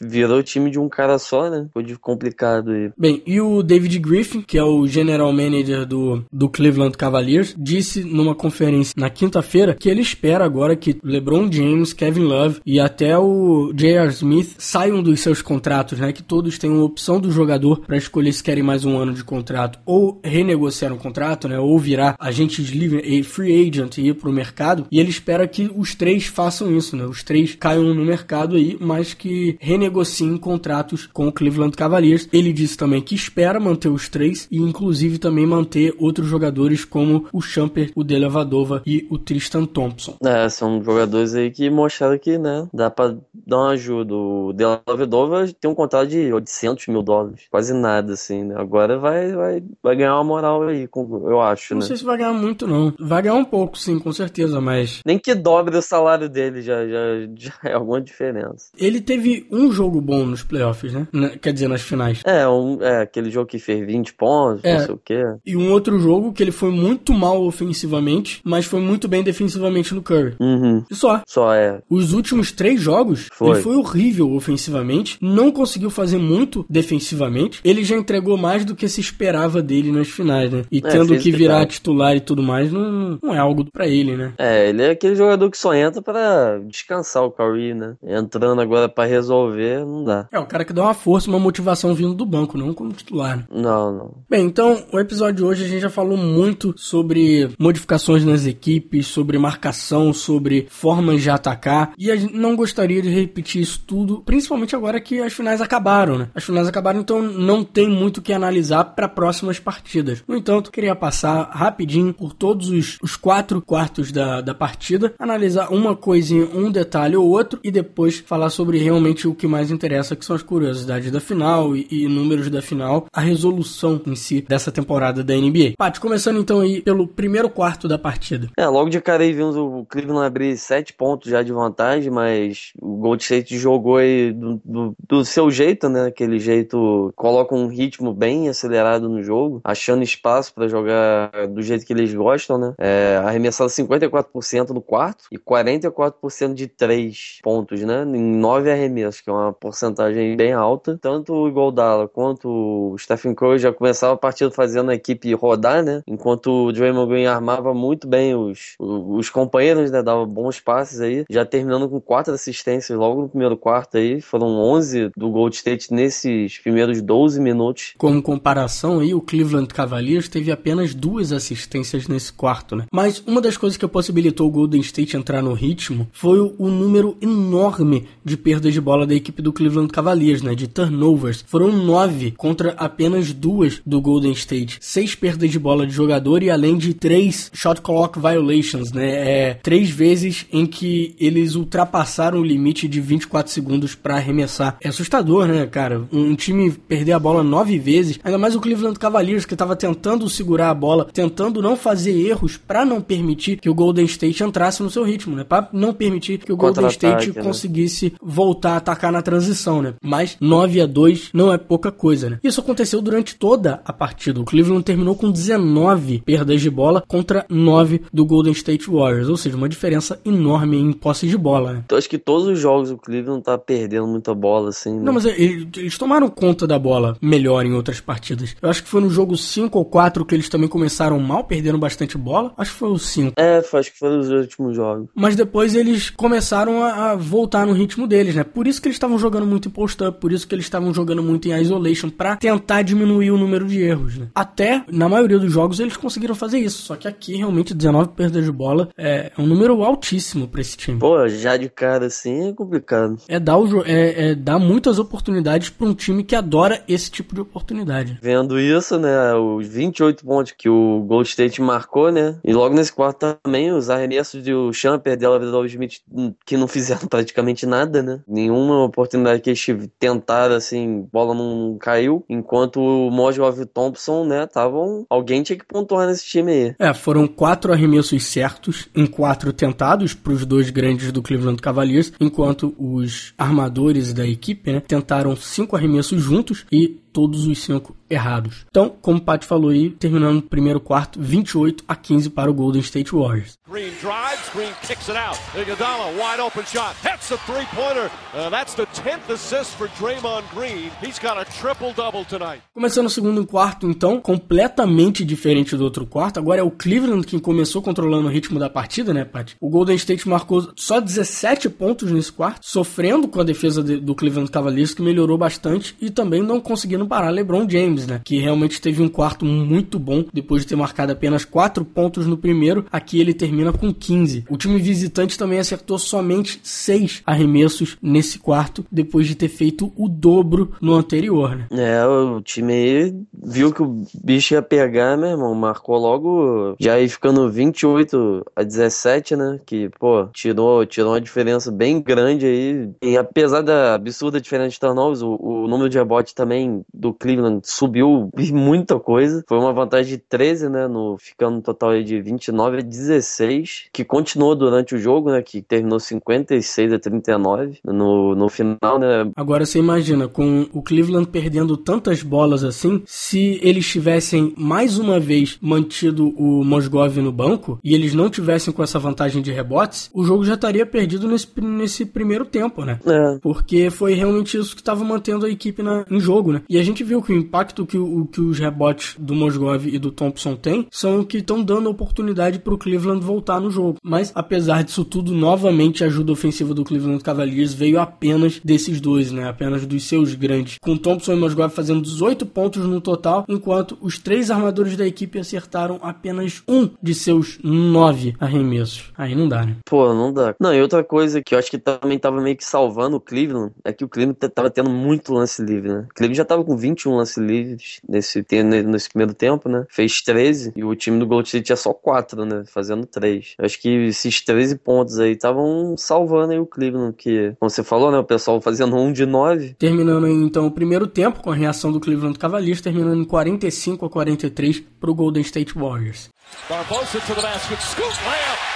virou 0.00 0.38
o 0.38 0.42
time 0.42 0.70
de 0.70 0.78
um 0.78 0.88
cara 0.88 1.18
só, 1.18 1.50
né? 1.50 1.68
Foi 1.72 1.84
complicado 2.00 2.70
aí. 2.70 2.90
Bem, 2.96 3.22
e 3.26 3.40
o 3.40 3.62
David 3.62 3.98
Griffin, 3.98 4.42
que 4.42 4.58
é 4.58 4.64
o 4.64 4.86
general 4.86 5.32
manager 5.32 5.86
do, 5.86 6.24
do 6.32 6.48
Cleveland 6.48 6.96
Cavaliers, 6.96 7.19
disse 7.58 8.02
numa 8.02 8.34
conferência 8.34 8.94
na 8.96 9.10
quinta-feira 9.10 9.74
que 9.74 9.88
ele 9.88 10.00
espera 10.00 10.44
agora 10.44 10.76
que 10.76 10.98
LeBron 11.02 11.50
James, 11.50 11.92
Kevin 11.92 12.24
Love 12.24 12.60
e 12.64 12.78
até 12.78 13.16
o 13.18 13.72
J.R. 13.74 14.08
Smith 14.10 14.54
saiam 14.58 15.02
dos 15.02 15.20
seus 15.20 15.42
contratos, 15.42 15.98
né? 15.98 16.12
Que 16.12 16.22
todos 16.22 16.58
tenham 16.58 16.82
opção 16.82 17.20
do 17.20 17.30
jogador 17.30 17.80
para 17.80 17.96
escolher 17.96 18.32
se 18.32 18.42
querem 18.42 18.62
mais 18.62 18.84
um 18.84 18.96
ano 18.96 19.12
de 19.12 19.24
contrato 19.24 19.78
ou 19.84 20.20
renegociar 20.24 20.92
um 20.92 20.98
contrato, 20.98 21.48
né? 21.48 21.58
Ou 21.58 21.78
virar 21.78 22.16
agentes 22.18 22.68
livre, 22.68 23.22
free 23.22 23.68
agent 23.68 23.98
e 23.98 24.08
ir 24.08 24.14
pro 24.14 24.32
mercado. 24.32 24.86
E 24.90 24.98
ele 24.98 25.10
espera 25.10 25.46
que 25.46 25.70
os 25.74 25.94
três 25.94 26.26
façam 26.26 26.76
isso, 26.76 26.96
né? 26.96 27.04
Os 27.04 27.22
três 27.22 27.54
caiam 27.54 27.94
no 27.94 28.04
mercado 28.04 28.56
aí, 28.56 28.76
mas 28.80 29.14
que 29.14 29.56
renegociem 29.60 30.36
contratos 30.36 31.08
com 31.12 31.28
o 31.28 31.32
Cleveland 31.32 31.76
Cavaliers. 31.76 32.28
Ele 32.32 32.52
disse 32.52 32.76
também 32.76 33.00
que 33.00 33.14
espera 33.14 33.60
manter 33.60 33.88
os 33.88 34.08
três 34.08 34.46
e 34.50 34.58
inclusive 34.58 35.18
também 35.18 35.46
manter 35.46 35.94
outros 35.98 36.28
jogadores 36.28 36.84
como 36.84 37.09
o 37.32 37.40
Champer, 37.40 37.90
o 37.94 38.04
Delevadova 38.04 38.82
e 38.86 39.06
o 39.10 39.18
Tristan 39.18 39.64
Thompson. 39.64 40.16
É, 40.24 40.48
são 40.48 40.82
jogadores 40.82 41.34
aí 41.34 41.50
que 41.50 41.68
mostraram 41.70 42.18
que, 42.18 42.38
né, 42.38 42.68
dá 42.72 42.90
pra 42.90 43.16
dar 43.34 43.56
uma 43.56 43.70
ajuda. 43.70 44.14
O 44.14 44.52
Delevadova 44.52 45.46
tem 45.60 45.70
um 45.70 45.74
contrato 45.74 46.08
de 46.08 46.32
800 46.32 46.86
mil 46.88 47.02
dólares, 47.02 47.42
quase 47.50 47.72
nada, 47.72 48.14
assim, 48.14 48.44
né? 48.44 48.54
Agora 48.58 48.98
vai, 48.98 49.32
vai, 49.32 49.62
vai 49.82 49.96
ganhar 49.96 50.14
uma 50.14 50.24
moral 50.24 50.62
aí, 50.62 50.88
eu 50.94 51.40
acho, 51.40 51.74
não 51.74 51.80
né? 51.80 51.86
sei 51.86 51.96
se 51.96 52.04
vai 52.04 52.16
ganhar 52.16 52.32
muito, 52.32 52.66
não. 52.66 52.92
Vai 52.98 53.22
ganhar 53.22 53.34
um 53.34 53.44
pouco, 53.44 53.78
sim, 53.78 53.98
com 53.98 54.12
certeza, 54.12 54.60
mas... 54.60 55.00
Nem 55.04 55.18
que 55.18 55.34
dobre 55.34 55.76
o 55.76 55.82
salário 55.82 56.28
dele 56.28 56.62
já, 56.62 56.86
já, 56.86 57.28
já 57.36 57.52
é 57.64 57.72
alguma 57.72 58.00
diferença. 58.00 58.70
Ele 58.78 59.00
teve 59.00 59.46
um 59.50 59.70
jogo 59.72 60.00
bom 60.00 60.24
nos 60.24 60.42
playoffs, 60.42 60.92
né? 60.92 61.06
Quer 61.40 61.52
dizer, 61.52 61.68
nas 61.68 61.82
finais. 61.82 62.22
É, 62.24 62.46
um, 62.48 62.82
é 62.82 63.02
aquele 63.02 63.30
jogo 63.30 63.46
que 63.46 63.58
fez 63.58 63.84
20 63.86 64.14
pontos, 64.14 64.64
é, 64.64 64.74
não 64.74 64.84
sei 64.84 64.94
o 64.94 65.00
quê. 65.04 65.22
E 65.44 65.56
um 65.56 65.72
outro 65.72 65.98
jogo 65.98 66.32
que 66.32 66.42
ele 66.42 66.52
foi 66.52 66.70
muito 66.70 66.99
mal 67.14 67.42
ofensivamente, 67.42 68.40
mas 68.44 68.66
foi 68.66 68.80
muito 68.80 69.08
bem 69.08 69.22
defensivamente 69.22 69.94
no 69.94 70.02
Curry. 70.02 70.34
Uhum. 70.40 70.84
E 70.90 70.94
só. 70.94 71.22
Só 71.26 71.54
é. 71.54 71.80
Os 71.88 72.12
últimos 72.12 72.52
três 72.52 72.80
jogos, 72.80 73.28
foi. 73.32 73.50
ele 73.50 73.62
foi 73.62 73.76
horrível 73.76 74.32
ofensivamente, 74.32 75.18
não 75.20 75.50
conseguiu 75.50 75.90
fazer 75.90 76.18
muito 76.18 76.64
defensivamente. 76.68 77.60
Ele 77.64 77.84
já 77.84 77.96
entregou 77.96 78.36
mais 78.36 78.64
do 78.64 78.74
que 78.74 78.88
se 78.88 79.00
esperava 79.00 79.62
dele 79.62 79.92
nas 79.92 80.08
finais, 80.08 80.50
né? 80.50 80.64
E 80.70 80.78
é, 80.78 80.80
tendo 80.80 81.16
que 81.18 81.30
virar 81.30 81.66
titular 81.66 82.16
e 82.16 82.20
tudo 82.20 82.42
mais, 82.42 82.72
não, 82.72 83.18
não 83.22 83.34
é 83.34 83.38
algo 83.38 83.64
para 83.70 83.86
ele, 83.86 84.16
né? 84.16 84.32
É, 84.38 84.68
ele 84.68 84.82
é 84.82 84.90
aquele 84.90 85.14
jogador 85.14 85.50
que 85.50 85.58
só 85.58 85.74
entra 85.74 86.02
para 86.02 86.58
descansar 86.66 87.24
o 87.24 87.30
Curry, 87.30 87.74
né? 87.74 87.96
Entrando 88.02 88.60
agora 88.60 88.88
para 88.88 89.08
resolver, 89.08 89.84
não 89.84 90.04
dá. 90.04 90.28
É, 90.32 90.38
o 90.38 90.46
cara 90.46 90.64
que 90.64 90.72
dá 90.72 90.82
uma 90.82 90.94
força, 90.94 91.28
uma 91.28 91.38
motivação 91.38 91.94
vindo 91.94 92.14
do 92.14 92.26
banco, 92.26 92.58
não 92.58 92.74
como 92.74 92.92
titular. 92.92 93.38
Né? 93.38 93.44
Não, 93.50 93.92
não. 93.92 94.14
Bem, 94.28 94.46
então, 94.46 94.82
o 94.92 94.98
episódio 94.98 95.36
de 95.36 95.44
hoje 95.44 95.64
a 95.64 95.68
gente 95.68 95.80
já 95.80 95.90
falou 95.90 96.16
muito 96.16 96.74
sobre 96.90 97.50
modificações 97.56 98.24
nas 98.24 98.46
equipes, 98.46 99.06
sobre 99.06 99.38
marcação, 99.38 100.12
sobre 100.12 100.66
formas 100.68 101.22
de 101.22 101.30
atacar. 101.30 101.92
E 101.96 102.10
a 102.10 102.16
gente 102.16 102.34
não 102.34 102.56
gostaria 102.56 103.00
de 103.00 103.08
repetir 103.08 103.62
isso 103.62 103.80
tudo, 103.86 104.20
principalmente 104.26 104.74
agora 104.74 105.00
que 105.00 105.20
as 105.20 105.32
finais 105.32 105.60
acabaram, 105.60 106.18
né? 106.18 106.28
As 106.34 106.42
finais 106.42 106.66
acabaram, 106.66 107.00
então 107.00 107.22
não 107.22 107.62
tem 107.62 107.88
muito 107.88 108.18
o 108.18 108.22
que 108.22 108.32
analisar 108.32 108.84
para 108.84 109.08
próximas 109.08 109.60
partidas. 109.60 110.24
No 110.26 110.36
entanto, 110.36 110.72
queria 110.72 110.96
passar 110.96 111.48
rapidinho 111.52 112.12
por 112.12 112.32
todos 112.32 112.70
os, 112.70 112.98
os 113.00 113.14
quatro 113.14 113.62
quartos 113.62 114.10
da, 114.10 114.40
da 114.40 114.54
partida, 114.54 115.14
analisar 115.18 115.72
uma 115.72 115.94
coisinha, 115.94 116.48
um 116.52 116.72
detalhe 116.72 117.14
ou 117.14 117.28
outro, 117.28 117.60
e 117.62 117.70
depois 117.70 118.18
falar 118.18 118.50
sobre 118.50 118.78
realmente 118.78 119.28
o 119.28 119.34
que 119.34 119.46
mais 119.46 119.70
interessa, 119.70 120.16
que 120.16 120.24
são 120.24 120.34
as 120.34 120.42
curiosidades 120.42 121.10
da 121.12 121.20
final 121.20 121.76
e, 121.76 121.86
e 121.88 122.08
números 122.08 122.50
da 122.50 122.60
final, 122.60 123.06
a 123.12 123.20
resolução 123.20 124.00
em 124.04 124.16
si 124.16 124.44
dessa 124.48 124.72
temporada 124.72 125.22
da 125.22 125.36
NBA. 125.36 125.74
Paty, 125.78 126.00
começando 126.00 126.40
então 126.40 126.60
aí 126.60 126.69
pelo 126.82 127.06
primeiro 127.06 127.48
quarto 127.50 127.88
da 127.88 127.98
partida. 127.98 128.48
É, 128.56 128.66
logo 128.66 128.90
de 128.90 129.00
cara 129.00 129.22
aí 129.22 129.32
vimos 129.32 129.56
o 129.56 129.84
Cleveland 129.88 130.26
abrir 130.26 130.56
sete 130.56 130.92
pontos 130.92 131.30
já 131.30 131.42
de 131.42 131.52
vantagem, 131.52 132.10
mas 132.10 132.72
o 132.80 132.96
Gold 132.96 133.22
State 133.22 133.56
jogou 133.58 133.96
aí 133.96 134.32
do, 134.32 134.60
do, 134.64 134.94
do 135.08 135.24
seu 135.24 135.50
jeito, 135.50 135.88
né? 135.88 136.06
Aquele 136.06 136.38
jeito 136.38 137.12
coloca 137.16 137.54
um 137.54 137.68
ritmo 137.68 138.12
bem 138.12 138.48
acelerado 138.48 139.08
no 139.08 139.22
jogo, 139.22 139.60
achando 139.64 140.02
espaço 140.02 140.54
para 140.54 140.68
jogar 140.68 141.30
do 141.48 141.62
jeito 141.62 141.84
que 141.84 141.92
eles 141.92 142.14
gostam, 142.14 142.58
né? 142.58 142.74
É, 142.78 143.20
arremessado 143.24 143.70
54% 143.70 144.70
no 144.70 144.80
quarto 144.80 145.24
e 145.30 145.38
44% 145.38 146.54
de 146.54 146.66
três 146.66 147.38
pontos, 147.42 147.80
né? 147.82 148.02
Em 148.02 148.36
nove 148.36 148.70
arremessos, 148.70 149.20
que 149.20 149.30
é 149.30 149.32
uma 149.32 149.52
porcentagem 149.52 150.36
bem 150.36 150.52
alta. 150.52 150.98
Tanto 151.00 151.32
o 151.32 151.48
Iguodala 151.48 152.08
quanto 152.08 152.48
o 152.92 152.98
Stephen 152.98 153.34
Curry 153.34 153.58
já 153.58 153.72
começava 153.72 154.14
a 154.14 154.16
partida 154.16 154.50
fazendo 154.50 154.90
a 154.90 154.94
equipe 154.94 155.32
rodar, 155.34 155.82
né? 155.82 156.02
Enquanto 156.06 156.59
o 156.66 156.72
Draymond 156.72 157.08
Green 157.08 157.26
armava 157.26 157.74
muito 157.74 158.06
bem 158.06 158.34
os, 158.34 158.74
os 158.78 159.28
companheiros, 159.28 159.90
né? 159.90 160.02
Dava 160.02 160.24
bons 160.26 160.60
passes 160.60 161.00
aí, 161.00 161.24
já 161.28 161.44
terminando 161.44 161.88
com 161.88 162.00
quatro 162.00 162.32
assistências 162.34 162.98
logo 162.98 163.22
no 163.22 163.28
primeiro 163.28 163.56
quarto 163.56 163.96
aí. 163.96 164.20
Foram 164.20 164.48
11 164.48 165.10
do 165.16 165.30
Gold 165.30 165.54
State 165.56 165.92
nesses 165.92 166.58
primeiros 166.58 167.00
12 167.00 167.40
minutos. 167.40 167.94
Como 167.98 168.22
comparação 168.22 169.00
aí, 169.00 169.14
o 169.14 169.20
Cleveland 169.20 169.68
Cavaliers 169.68 170.28
teve 170.28 170.50
apenas 170.50 170.94
duas 170.94 171.32
assistências 171.32 172.08
nesse 172.08 172.32
quarto, 172.32 172.76
né? 172.76 172.86
Mas 172.92 173.22
uma 173.26 173.40
das 173.40 173.56
coisas 173.56 173.76
que 173.76 173.86
possibilitou 173.86 174.48
o 174.48 174.50
Golden 174.50 174.80
State 174.80 175.16
entrar 175.16 175.42
no 175.42 175.52
ritmo 175.52 176.08
foi 176.12 176.38
o, 176.38 176.54
o 176.58 176.68
número 176.68 177.16
enorme 177.20 178.08
de 178.24 178.36
perdas 178.36 178.72
de 178.72 178.80
bola 178.80 179.06
da 179.06 179.14
equipe 179.14 179.42
do 179.42 179.52
Cleveland 179.52 179.92
Cavaliers, 179.92 180.42
né? 180.42 180.54
De 180.54 180.66
turnovers. 180.66 181.44
Foram 181.46 181.72
nove 181.72 182.32
contra 182.32 182.72
apenas 182.76 183.32
duas 183.32 183.80
do 183.84 184.00
Golden 184.00 184.32
State. 184.32 184.78
Seis 184.80 185.14
perdas 185.14 185.50
de 185.50 185.58
bola 185.58 185.86
de 185.86 185.92
jogador 185.92 186.42
e 186.42 186.49
além 186.50 186.76
de 186.76 186.94
três 186.94 187.50
shot 187.54 187.80
clock 187.80 188.18
violations, 188.18 188.92
né? 188.92 189.08
É, 189.10 189.54
três 189.54 189.90
vezes 189.90 190.46
em 190.52 190.66
que 190.66 191.14
eles 191.18 191.54
ultrapassaram 191.54 192.38
o 192.40 192.44
limite 192.44 192.88
de 192.88 193.00
24 193.00 193.52
segundos 193.52 193.94
para 193.94 194.16
arremessar. 194.16 194.76
É 194.82 194.88
assustador, 194.88 195.46
né, 195.46 195.66
cara? 195.66 196.02
Um 196.12 196.34
time 196.34 196.70
perder 196.70 197.12
a 197.12 197.18
bola 197.18 197.42
nove 197.42 197.78
vezes, 197.78 198.18
ainda 198.22 198.38
mais 198.38 198.54
o 198.54 198.60
Cleveland 198.60 198.98
Cavaliers 198.98 199.44
que 199.44 199.54
estava 199.54 199.76
tentando 199.76 200.28
segurar 200.28 200.70
a 200.70 200.74
bola, 200.74 201.06
tentando 201.12 201.62
não 201.62 201.76
fazer 201.76 202.12
erros 202.12 202.56
para 202.56 202.84
não 202.84 203.00
permitir 203.00 203.58
que 203.58 203.68
o 203.68 203.74
Golden 203.74 204.04
State 204.04 204.42
entrasse 204.42 204.82
no 204.82 204.90
seu 204.90 205.04
ritmo, 205.04 205.36
né? 205.36 205.44
Para 205.44 205.68
não 205.72 205.92
permitir 205.92 206.38
que 206.38 206.52
o 206.52 206.56
Golden 206.56 206.86
State 206.88 207.32
né? 207.32 207.42
conseguisse 207.42 208.12
voltar 208.22 208.72
a 208.72 208.76
atacar 208.76 209.12
na 209.12 209.22
transição, 209.22 209.82
né? 209.82 209.94
Mas 210.02 210.36
9 210.40 210.80
a 210.80 210.86
2 210.86 211.30
não 211.32 211.52
é 211.52 211.58
pouca 211.58 211.90
coisa, 211.90 212.30
né? 212.30 212.38
Isso 212.42 212.60
aconteceu 212.60 213.00
durante 213.00 213.34
toda 213.34 213.80
a 213.84 213.92
partida. 213.92 214.40
O 214.40 214.44
Cleveland 214.44 214.82
terminou 214.82 215.14
com 215.14 215.30
19 215.30 216.22
perdas 216.40 216.60
de 216.60 216.70
bola 216.70 217.02
contra 217.06 217.44
9 217.48 218.02
do 218.12 218.24
Golden 218.24 218.52
State 218.52 218.90
Warriors, 218.90 219.28
ou 219.28 219.36
seja, 219.36 219.56
uma 219.56 219.68
diferença 219.68 220.18
enorme 220.24 220.78
em 220.78 220.92
posse 220.92 221.26
de 221.26 221.36
bola, 221.36 221.74
né? 221.74 221.82
Então, 221.84 221.98
acho 221.98 222.08
que 222.08 222.18
todos 222.18 222.46
os 222.46 222.58
jogos 222.58 222.90
o 222.90 222.96
Cleveland 222.96 223.42
tá 223.42 223.58
perdendo 223.58 224.06
muita 224.06 224.34
bola, 224.34 224.70
assim. 224.70 224.94
Né? 224.94 225.02
Não, 225.02 225.12
mas 225.12 225.26
eles, 225.26 225.66
eles 225.76 225.98
tomaram 225.98 226.28
conta 226.28 226.66
da 226.66 226.78
bola 226.78 227.16
melhor 227.20 227.66
em 227.66 227.74
outras 227.74 228.00
partidas. 228.00 228.56
Eu 228.60 228.70
acho 228.70 228.82
que 228.82 228.88
foi 228.88 229.00
no 229.00 229.10
jogo 229.10 229.36
5 229.36 229.78
ou 229.78 229.84
4 229.84 230.24
que 230.24 230.34
eles 230.34 230.48
também 230.48 230.68
começaram 230.68 231.18
mal, 231.18 231.44
perdendo 231.44 231.78
bastante 231.78 232.16
bola. 232.16 232.52
Acho 232.56 232.72
que 232.72 232.78
foi 232.78 232.90
o 232.90 232.98
5. 232.98 233.34
É, 233.36 233.58
acho 233.58 233.92
que 233.92 233.98
foi 233.98 234.16
nos 234.16 234.30
últimos 234.30 234.74
jogos. 234.74 235.08
Mas 235.14 235.36
depois 235.36 235.74
eles 235.74 236.08
começaram 236.08 236.82
a, 236.82 237.10
a 237.10 237.16
voltar 237.16 237.66
no 237.66 237.72
ritmo 237.72 238.06
deles, 238.06 238.34
né? 238.34 238.44
Por 238.44 238.66
isso 238.66 238.80
que 238.80 238.88
eles 238.88 238.96
estavam 238.96 239.18
jogando 239.18 239.46
muito 239.46 239.68
em 239.68 239.70
post-up, 239.70 240.18
por 240.18 240.32
isso 240.32 240.46
que 240.46 240.54
eles 240.54 240.64
estavam 240.64 240.94
jogando 240.94 241.22
muito 241.22 241.48
em 241.48 241.60
isolation, 241.60 242.08
para 242.08 242.36
tentar 242.36 242.82
diminuir 242.82 243.30
o 243.30 243.38
número 243.38 243.66
de 243.66 243.80
erros, 243.80 244.16
né? 244.16 244.28
Até, 244.34 244.84
na 244.90 245.08
maioria 245.08 245.38
dos 245.38 245.52
jogos, 245.52 245.80
eles 245.80 245.96
conseguiram 245.96 246.29
fazer 246.34 246.58
isso. 246.58 246.82
Só 246.82 246.96
que 246.96 247.08
aqui, 247.08 247.36
realmente, 247.36 247.74
19 247.74 248.10
perdas 248.10 248.44
de 248.44 248.52
bola 248.52 248.88
é, 248.96 249.32
um 249.38 249.46
número 249.46 249.82
altíssimo 249.82 250.48
para 250.48 250.60
esse 250.60 250.76
time. 250.76 250.98
Pô, 250.98 251.28
já 251.28 251.56
de 251.56 251.68
cara 251.68 252.06
assim 252.06 252.50
é 252.50 252.52
complicado. 252.52 253.16
É 253.28 253.38
dar, 253.38 253.58
o, 253.58 253.84
é, 253.84 254.30
é 254.30 254.34
dar 254.34 254.58
muitas 254.58 254.98
oportunidades 254.98 255.70
para 255.70 255.86
um 255.86 255.94
time 255.94 256.24
que 256.24 256.34
adora 256.34 256.82
esse 256.86 257.10
tipo 257.10 257.34
de 257.34 257.40
oportunidade. 257.40 258.18
Vendo 258.22 258.58
isso, 258.58 258.98
né? 258.98 259.34
Os 259.34 259.66
28 259.66 260.24
pontos 260.24 260.52
que 260.56 260.68
o 260.68 261.00
Gold 261.06 261.28
State 261.28 261.60
marcou, 261.60 262.10
né? 262.10 262.38
E 262.44 262.52
logo 262.52 262.74
nesse 262.74 262.92
quarto 262.92 263.38
também 263.42 263.72
os 263.72 263.90
arremessos 263.90 264.42
do 264.42 264.72
Champer, 264.72 265.16
dela 265.16 265.38
do 265.38 265.66
Smith, 265.66 266.00
que 266.44 266.56
não 266.56 266.66
fizeram 266.68 267.06
praticamente 267.06 267.66
nada, 267.66 268.02
né? 268.02 268.20
Nenhuma 268.26 268.84
oportunidade 268.84 269.40
que 269.40 269.50
eles 269.50 269.88
tentaram, 269.98 270.54
assim, 270.54 271.08
bola 271.12 271.34
não 271.34 271.76
caiu. 271.78 272.24
Enquanto 272.28 272.80
o 272.80 273.10
Mosgov 273.10 273.58
e 273.58 273.62
o 273.62 273.66
Thompson, 273.66 274.24
né? 274.24 274.44
Estavam. 274.44 275.06
Alguém 275.08 275.42
tinha 275.42 275.58
que 275.58 275.66
pontuar 275.66 276.06
nesse 276.06 276.19
time 276.24 276.52
aí. 276.52 276.74
É, 276.78 276.94
foram 276.94 277.26
quatro 277.26 277.72
arremessos 277.72 278.24
certos 278.24 278.88
em 278.94 279.06
quatro 279.06 279.52
tentados 279.52 280.14
para 280.14 280.32
os 280.32 280.44
dois 280.44 280.70
grandes 280.70 281.12
do 281.12 281.22
Cleveland 281.22 281.60
Cavaliers, 281.60 282.12
enquanto 282.20 282.74
os 282.78 283.32
armadores 283.36 284.12
da 284.12 284.26
equipe, 284.26 284.72
né? 284.72 284.80
Tentaram 284.80 285.34
cinco 285.36 285.76
arremessos 285.76 286.22
juntos 286.22 286.64
e 286.70 286.98
todos 287.12 287.46
os 287.46 287.58
cinco 287.62 287.96
errados. 288.08 288.66
Então, 288.68 288.94
como 289.00 289.18
o 289.18 289.22
Pat 289.22 289.44
falou 289.44 289.70
aí, 289.70 289.90
terminando 289.90 290.38
o 290.38 290.42
primeiro 290.42 290.80
quarto, 290.80 291.20
28 291.20 291.84
a 291.86 291.94
15 291.94 292.30
para 292.30 292.50
o 292.50 292.54
Golden 292.54 292.80
State 292.80 293.12
Warriors. 293.12 293.58
Green 293.68 293.92
drives, 294.00 294.48
Green 294.52 294.72
kicks 294.82 295.08
it 295.08 295.16
out. 295.16 295.38
Iguodala, 295.56 296.06
wide 296.12 296.40
open 296.40 296.64
shot, 296.64 296.94
hits 297.04 297.28
the 297.28 297.36
three-pointer. 297.46 298.10
Uh, 298.34 298.50
that's 298.50 298.74
the 298.74 298.86
10th 298.86 299.30
assist 299.32 299.76
for 299.76 299.88
Draymond 299.98 300.44
Green. 300.52 300.90
He's 301.00 301.20
got 301.20 301.38
a 301.38 301.44
triple-double 301.44 302.24
tonight. 302.24 302.62
Começando 302.74 303.06
o 303.06 303.10
segundo 303.10 303.46
quarto, 303.46 303.88
então, 303.88 304.20
completamente 304.20 305.24
diferente 305.24 305.76
do 305.76 305.84
outro 305.84 306.04
quarto. 306.04 306.38
Agora 306.38 306.60
é 306.60 306.64
o 306.64 306.70
Cleveland 306.70 307.26
quem 307.26 307.38
começou 307.38 307.80
controlando 307.80 308.26
o 308.26 308.30
ritmo 308.30 308.58
da 308.58 308.68
partida, 308.68 309.14
né, 309.14 309.24
Pat? 309.24 309.52
O 309.60 309.70
Golden 309.70 309.94
State 309.96 310.28
marcou 310.28 310.72
só 310.74 311.00
17 311.00 311.68
pontos 311.70 312.10
nesse 312.10 312.32
quarto, 312.32 312.66
sofrendo 312.66 313.28
com 313.28 313.40
a 313.40 313.44
defesa 313.44 313.82
de, 313.82 313.98
do 313.98 314.14
Cleveland 314.14 314.50
Cavaliers, 314.50 314.92
que 314.92 315.02
melhorou 315.02 315.38
bastante, 315.38 315.94
e 316.00 316.10
também 316.10 316.42
não 316.42 316.60
conseguindo 316.60 316.99
parar 317.06 317.30
LeBron 317.30 317.68
James, 317.68 318.06
né? 318.06 318.20
Que 318.24 318.38
realmente 318.38 318.80
teve 318.80 319.02
um 319.02 319.08
quarto 319.08 319.44
muito 319.44 319.98
bom 319.98 320.24
depois 320.32 320.62
de 320.62 320.68
ter 320.68 320.76
marcado 320.76 321.12
apenas 321.12 321.44
4 321.44 321.84
pontos 321.84 322.26
no 322.26 322.36
primeiro. 322.36 322.84
Aqui 322.90 323.20
ele 323.20 323.34
termina 323.34 323.72
com 323.72 323.92
15. 323.92 324.44
O 324.48 324.56
time 324.56 324.78
visitante 324.78 325.38
também 325.38 325.58
acertou 325.58 325.98
somente 325.98 326.60
6 326.62 327.22
arremessos 327.26 327.96
nesse 328.02 328.38
quarto, 328.38 328.84
depois 328.90 329.26
de 329.26 329.34
ter 329.34 329.48
feito 329.48 329.92
o 329.96 330.08
dobro 330.08 330.72
no 330.80 330.94
anterior, 330.94 331.56
né? 331.56 331.66
É, 331.70 332.06
o 332.06 332.40
time 332.40 333.26
viu 333.32 333.72
que 333.72 333.82
o 333.82 334.04
bicho 334.22 334.54
ia 334.54 334.62
pegar, 334.62 335.16
meu 335.16 335.30
irmão. 335.30 335.54
Marcou 335.54 335.96
logo, 335.96 336.74
já 336.78 336.94
aí 336.94 337.08
ficando 337.08 337.50
28 337.50 338.44
a 338.54 338.62
17, 338.62 339.36
né? 339.36 339.58
Que, 339.64 339.88
pô, 339.98 340.26
tirou, 340.32 340.84
tirou 340.86 341.12
uma 341.12 341.20
diferença 341.20 341.70
bem 341.70 342.00
grande 342.00 342.46
aí. 342.46 342.90
E 343.02 343.16
apesar 343.16 343.62
da 343.62 343.94
absurda 343.94 344.40
diferença 344.40 344.70
de 344.70 344.80
turnovers, 344.80 345.22
o, 345.22 345.36
o 345.40 345.68
número 345.68 345.88
de 345.88 345.98
rebote 345.98 346.34
também 346.34 346.84
do 346.92 347.12
Cleveland 347.12 347.60
subiu 347.64 348.30
muita 348.52 348.98
coisa. 348.98 349.44
Foi 349.48 349.58
uma 349.58 349.72
vantagem 349.72 350.16
de 350.16 350.18
13, 350.18 350.68
né? 350.68 350.88
No, 350.88 351.16
ficando 351.18 351.56
no 351.56 351.62
total 351.62 351.90
aí 351.90 352.04
de 352.04 352.20
29 352.20 352.78
a 352.78 352.80
16, 352.80 353.88
que 353.92 354.04
continuou 354.04 354.54
durante 354.54 354.94
o 354.94 354.98
jogo, 354.98 355.30
né? 355.30 355.42
Que 355.42 355.62
terminou 355.62 356.00
56 356.00 356.92
a 356.92 356.98
39 356.98 357.78
no, 357.84 358.34
no 358.34 358.48
final, 358.48 358.98
né? 358.98 359.30
Agora 359.36 359.64
você 359.64 359.78
imagina, 359.78 360.28
com 360.28 360.66
o 360.72 360.82
Cleveland 360.82 361.28
perdendo 361.28 361.76
tantas 361.76 362.22
bolas 362.22 362.64
assim, 362.64 363.02
se 363.06 363.58
eles 363.62 363.86
tivessem 363.86 364.54
mais 364.56 364.98
uma 364.98 365.18
vez 365.18 365.58
mantido 365.60 366.28
o 366.36 366.64
Mosgov 366.64 367.16
no 367.20 367.32
banco 367.32 367.78
e 367.82 367.94
eles 367.94 368.14
não 368.14 368.28
tivessem 368.28 368.72
com 368.72 368.82
essa 368.82 368.98
vantagem 368.98 369.42
de 369.42 369.52
rebotes, 369.52 370.10
o 370.12 370.24
jogo 370.24 370.44
já 370.44 370.54
estaria 370.54 370.86
perdido 370.86 371.28
nesse, 371.28 371.48
nesse 371.60 372.04
primeiro 372.06 372.44
tempo, 372.44 372.84
né? 372.84 372.98
É. 373.06 373.38
Porque 373.40 373.90
foi 373.90 374.14
realmente 374.14 374.56
isso 374.56 374.74
que 374.74 374.82
estava 374.82 375.04
mantendo 375.04 375.46
a 375.46 375.50
equipe 375.50 375.82
na, 375.82 376.04
em 376.10 376.20
jogo, 376.20 376.52
né? 376.52 376.62
E 376.68 376.79
a 376.80 376.84
gente 376.84 377.04
viu 377.04 377.22
que 377.22 377.32
o 377.32 377.36
impacto 377.36 377.86
que, 377.86 377.98
o, 377.98 378.26
que 378.26 378.40
os 378.40 378.58
rebotes 378.58 379.14
do 379.18 379.34
Mosgov 379.34 379.86
e 379.86 379.98
do 379.98 380.10
Thompson 380.10 380.56
têm 380.56 380.86
são 380.90 381.24
que 381.24 381.38
estão 381.38 381.62
dando 381.62 381.90
oportunidade 381.90 382.58
para 382.58 382.74
o 382.74 382.78
Cleveland 382.78 383.24
voltar 383.24 383.60
no 383.60 383.70
jogo. 383.70 383.98
Mas 384.02 384.32
apesar 384.34 384.82
disso 384.82 385.04
tudo, 385.04 385.32
novamente 385.32 386.02
a 386.02 386.06
ajuda 386.06 386.32
ofensiva 386.32 386.74
do 386.74 386.84
Cleveland 386.84 387.22
Cavaliers 387.22 387.74
veio 387.74 388.00
apenas 388.00 388.60
desses 388.64 389.00
dois, 389.00 389.30
né? 389.30 389.48
Apenas 389.48 389.86
dos 389.86 390.04
seus 390.04 390.34
grandes. 390.34 390.78
Com 390.80 390.96
Thompson 390.96 391.34
e 391.34 391.36
Mosgov 391.36 391.72
fazendo 391.72 392.02
18 392.02 392.46
pontos 392.46 392.84
no 392.86 393.00
total, 393.00 393.44
enquanto 393.48 393.98
os 394.00 394.18
três 394.18 394.50
armadores 394.50 394.96
da 394.96 395.06
equipe 395.06 395.38
acertaram 395.38 395.98
apenas 396.02 396.62
um 396.66 396.88
de 397.02 397.14
seus 397.14 397.58
nove 397.62 398.34
arremessos. 398.40 399.12
Aí 399.16 399.34
não 399.34 399.48
dá, 399.48 399.64
né? 399.64 399.76
Pô, 399.84 400.12
não 400.14 400.32
dá. 400.32 400.54
Não, 400.60 400.74
e 400.74 400.80
outra 400.80 401.04
coisa 401.04 401.42
que 401.42 401.54
eu 401.54 401.58
acho 401.58 401.70
que 401.70 401.78
também 401.78 402.18
tava 402.18 402.40
meio 402.40 402.56
que 402.56 402.64
salvando 402.64 403.16
o 403.16 403.20
Cleveland 403.20 403.72
é 403.84 403.92
que 403.92 404.04
o 404.04 404.08
Cleveland 404.08 404.38
tava 404.54 404.70
tendo 404.70 404.90
muito 404.90 405.32
lance 405.32 405.62
livre, 405.62 405.92
né? 405.92 406.06
O 406.10 406.14
Cleveland 406.14 406.36
já 406.36 406.44
tava 406.44 406.64
com 406.64 406.69
21 406.76 407.16
lances 407.16 407.36
livres 407.36 408.00
nesse, 408.08 408.44
nesse 408.86 409.08
primeiro 409.08 409.34
tempo, 409.34 409.68
né? 409.68 409.84
Fez 409.88 410.22
13 410.22 410.72
e 410.76 410.84
o 410.84 410.94
time 410.94 411.18
do 411.18 411.26
Gold 411.26 411.46
State 411.46 411.66
tinha 411.66 411.76
só 411.76 411.92
4, 411.92 412.44
né? 412.44 412.64
Fazendo 412.66 413.06
3. 413.06 413.54
Eu 413.58 413.64
acho 413.64 413.80
que 413.80 413.88
esses 414.06 414.40
13 414.40 414.76
pontos 414.78 415.18
aí 415.18 415.32
estavam 415.32 415.94
salvando 415.96 416.52
aí 416.52 416.58
o 416.58 416.66
Cleveland, 416.66 417.14
que, 417.16 417.54
como 417.58 417.70
você 417.70 417.82
falou, 417.82 418.10
né? 418.10 418.18
O 418.18 418.24
pessoal 418.24 418.60
fazendo 418.60 418.96
um 418.96 419.12
de 419.12 419.26
9. 419.26 419.74
Terminando 419.78 420.28
então 420.28 420.66
o 420.66 420.70
primeiro 420.70 421.06
tempo 421.06 421.42
com 421.42 421.50
a 421.50 421.54
reação 421.54 421.92
do 421.92 422.00
Cleveland 422.00 422.38
Cavaliers, 422.38 422.80
terminando 422.80 423.20
em 423.20 423.24
45 423.24 424.06
a 424.06 424.10
43 424.10 424.80
pro 425.00 425.14
Golden 425.14 425.42
State 425.42 425.74
Warriors. 425.74 426.28
Barbosa 426.68 427.20
to 427.20 427.34
the 427.34 427.42
basket, 427.42 427.80
scoop 427.80 428.12
layup. 428.24 428.69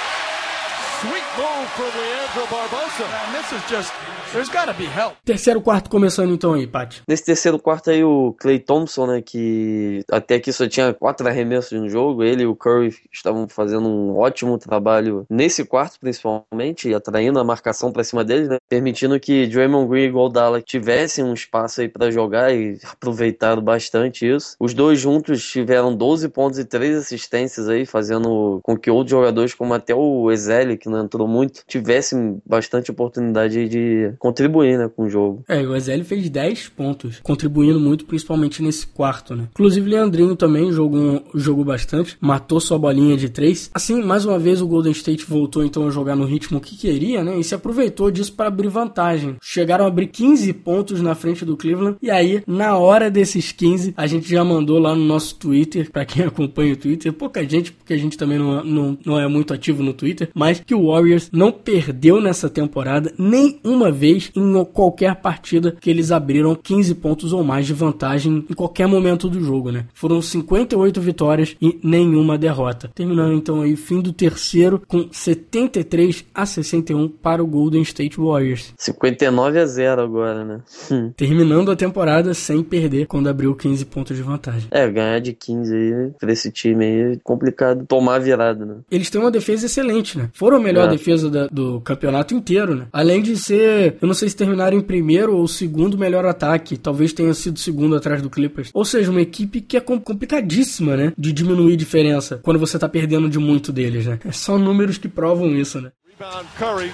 Sweet 1.01 1.27
move 1.37 1.69
from 1.77 1.91
Leandro 2.01 2.47
Barbosa. 2.51 3.05
And 3.05 3.35
this 3.35 3.53
is 3.53 3.63
just 3.69 3.93
There's 4.35 4.49
gotta 4.49 4.73
be 4.73 4.87
help. 4.87 5.15
Terceiro 5.25 5.61
quarto 5.61 5.89
começando 5.89 6.35
então 6.35 6.55
aí, 6.55 6.67
Paty. 6.67 7.03
Nesse 7.07 7.25
terceiro 7.25 7.57
quarto 7.57 7.91
aí, 7.91 8.03
o 8.03 8.35
Clay 8.37 8.59
Thompson, 8.59 9.07
né, 9.07 9.23
que 9.23 10.03
até 10.11 10.35
aqui 10.35 10.53
só 10.53 10.67
tinha 10.67 10.93
quatro 10.93 11.29
arremessos 11.29 11.81
no 11.81 11.89
jogo, 11.89 12.25
ele 12.25 12.43
e 12.43 12.47
o 12.47 12.57
Curry 12.57 12.93
estavam 13.13 13.47
fazendo 13.47 13.89
um 13.89 14.17
ótimo 14.17 14.59
trabalho 14.59 15.25
nesse 15.31 15.65
quarto, 15.65 16.01
principalmente, 16.01 16.93
atraindo 16.93 17.39
a 17.39 17.45
marcação 17.45 17.93
para 17.93 18.03
cima 18.03 18.25
deles, 18.25 18.49
né, 18.49 18.57
permitindo 18.69 19.21
que 19.21 19.47
Draymond 19.47 19.89
Green 19.89 20.07
e 20.07 20.11
Goldala 20.11 20.61
tivessem 20.61 21.25
um 21.25 21.33
espaço 21.33 21.81
aí 21.81 21.89
para 21.89 22.11
jogar 22.11 22.53
e 22.53 22.77
aproveitaram 22.91 23.63
bastante 23.63 24.29
isso. 24.29 24.57
Os 24.59 24.75
dois 24.75 24.99
juntos 24.99 25.49
tiveram 25.49 25.95
12 25.95 26.29
pontos 26.31 26.59
e 26.59 26.65
3 26.65 26.97
assistências 26.97 27.69
aí, 27.69 27.87
fazendo 27.87 28.59
com 28.65 28.77
que 28.77 28.91
outros 28.91 29.13
jogadores, 29.13 29.55
como 29.55 29.75
até 29.75 29.95
o 29.95 30.29
Ezeli, 30.33 30.77
que 30.85 30.91
não 30.91 31.03
entrou 31.03 31.27
muito, 31.27 31.63
tivessem 31.67 32.41
bastante 32.47 32.91
oportunidade 32.91 33.69
de 33.69 34.13
contribuir, 34.19 34.79
né, 34.79 34.91
com 34.95 35.05
o 35.05 35.11
jogo. 35.11 35.43
É, 35.49 35.61
o 35.63 35.75
Ezelli 35.75 36.05
fez 36.05 36.29
10 36.29 36.69
pontos, 36.69 37.21
contribuindo 37.23 37.81
muito, 37.81 38.05
principalmente 38.05 38.63
nesse 38.63 38.87
quarto, 38.87 39.35
né. 39.35 39.49
Inclusive, 39.53 39.89
Leandrinho 39.89 40.37
também 40.37 40.71
jogou, 40.71 41.25
jogou 41.35 41.65
bastante, 41.65 42.17
matou 42.21 42.61
sua 42.61 42.79
bolinha 42.79 43.17
de 43.17 43.31
3. 43.31 43.71
Assim, 43.73 44.03
mais 44.03 44.27
uma 44.27 44.39
vez, 44.39 44.61
o 44.61 44.69
Golden 44.69 44.93
State 44.93 45.25
voltou 45.25 45.65
então 45.65 45.87
a 45.87 45.91
jogar 45.91 46.15
no 46.15 46.27
ritmo 46.27 46.61
que 46.61 46.77
queria, 46.77 47.25
né, 47.25 47.39
e 47.39 47.45
se 47.45 47.55
aproveitou 47.55 48.11
disso 48.11 48.35
para 48.35 48.49
abrir 48.49 48.69
vantagem. 48.69 49.37
Chegaram 49.43 49.87
a 49.87 49.89
abrir 49.89 50.09
15 50.09 50.53
pontos 50.53 51.01
na 51.01 51.15
frente 51.15 51.45
do 51.45 51.57
Cleveland, 51.57 51.97
e 52.03 52.11
aí, 52.11 52.43
na 52.47 52.77
hora 52.77 53.11
desses 53.11 53.53
15, 53.53 53.95
a 53.97 54.07
gente 54.07 54.29
já 54.29 54.45
mandou 54.45 54.79
lá 54.79 54.95
no 54.95 55.05
nosso 55.05 55.37
Twitter, 55.37 55.91
para 55.91 56.05
quem 56.05 56.25
acompanha 56.27 56.75
o 56.75 56.77
Twitter, 56.77 57.13
pouca 57.13 57.43
gente, 57.49 57.73
porque 57.73 57.95
a 57.95 57.99
gente 57.99 58.19
também 58.19 58.39
não, 58.39 58.63
não, 58.63 58.99
não 59.05 59.19
é 59.19 59.27
muito 59.27 59.55
ativo 59.55 59.83
no 59.83 59.95
Twitter, 59.95 60.29
mas 60.35 60.61
que 60.61 60.74
o 60.75 60.89
Warriors 60.91 61.31
não 61.33 61.51
perdeu 61.51 62.21
nessa 62.21 62.49
temporada 62.49 63.13
nem 63.19 63.59
uma 63.65 63.91
vez 63.91 64.31
em 64.35 64.65
qualquer 64.65 65.15
partida 65.17 65.77
que 65.81 65.91
eles 65.91 66.11
abriram 66.11 66.55
15 66.55 66.95
pontos 66.97 67.33
ou 67.33 67.45
mais 67.45 67.67
de 67.67 67.73
vantagem 67.73 68.45
em 68.49 68.55
qualquer 68.55 68.87
momento 68.87 69.29
do 69.29 69.41
jogo, 69.41 69.71
né? 69.71 69.87
Foram 69.95 70.21
58 70.21 71.01
vitórias 71.01 71.57
e 71.61 71.79
nenhuma 71.83 72.37
derrota. 72.39 72.91
Terminando 72.95 73.35
então 73.35 73.61
aí 73.61 73.77
fim 73.77 74.01
do 74.01 74.13
terceiro 74.13 74.83
com 74.87 75.09
73 75.11 76.25
a 76.35 76.47
61 76.47 77.09
para 77.09 77.43
o 77.43 77.47
Golden 77.47 77.83
State 77.83 78.19
Warriors. 78.19 78.73
59 78.77 79.59
a 79.59 79.67
0 79.67 80.03
agora, 80.03 80.45
né? 80.45 80.61
Hum. 80.91 81.13
Terminando 81.17 81.71
a 81.71 81.77
temporada 81.77 82.35
sem 82.35 82.63
perder 82.63 83.07
quando 83.07 83.29
abriu 83.29 83.55
15 83.55 83.85
pontos 83.87 84.17
de 84.17 84.23
vantagem. 84.23 84.69
É, 84.71 84.89
ganhar 84.91 85.21
de 85.21 85.33
15 85.33 85.75
aí 85.75 86.11
pra 86.19 86.33
esse 86.33 86.51
time 86.51 86.85
aí 86.85 87.13
é 87.13 87.19
complicado 87.23 87.85
tomar 87.87 88.19
virada, 88.19 88.65
né? 88.65 88.77
Eles 88.91 89.11
têm 89.11 89.21
uma 89.21 89.31
defesa 89.31 89.67
excelente, 89.67 90.19
né? 90.19 90.31
Foram 90.33 90.59
melhor 90.65 90.89
é. 90.89 90.93
defesa 90.93 91.31
da, 91.31 91.47
do 91.47 91.81
campeonato 91.81 92.35
inteiro, 92.35 92.75
né? 92.75 92.87
Além 92.93 93.23
de 93.23 93.37
ser 93.37 93.97
eu 94.01 94.07
não 94.07 94.15
sei 94.15 94.29
se 94.29 94.37
terminaram 94.37 94.77
em 94.77 94.81
primeiro 94.81 95.37
ou 95.37 95.47
segundo 95.47 95.99
melhor 95.99 96.25
ataque. 96.25 96.77
Talvez 96.77 97.13
tenha 97.13 97.33
sido 97.35 97.59
segundo 97.59 97.97
atrás 97.97 98.23
do 98.23 98.31
Clippers. 98.31 98.71
Ou 98.73 98.85
seja, 98.85 99.11
uma 99.11 99.21
equipe 99.21 99.61
que 99.61 99.77
é 99.77 99.81
complicadíssima, 99.81 100.97
né? 100.97 101.13
De 101.17 101.33
diminuir 101.33 101.77
diferença 101.77 102.41
quando 102.43 102.59
você 102.59 102.79
tá 102.79 102.89
perdendo 102.89 103.29
de 103.29 103.39
muito 103.39 103.73
deles, 103.73 104.07
né? 104.07 104.19
É 104.25 104.33
só 104.33 104.59
números 104.59 104.99
que 104.99 105.09
provam 105.09 105.55
isso, 105.55 105.81
né? 105.81 105.93
Rebound 106.19 106.49
Curry. 106.59 106.93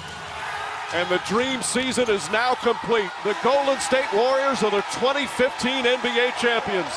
And 0.93 1.07
the 1.09 1.21
dream 1.29 1.63
season 1.63 2.11
is 2.11 2.29
now 2.31 2.57
complete. 2.57 3.11
The 3.23 3.37
Golden 3.45 3.79
State 3.79 4.13
Warriors 4.13 4.65
are 4.65 4.71
the 4.71 4.83
2015 4.99 5.85
NBA 5.85 6.33
champions. 6.41 6.93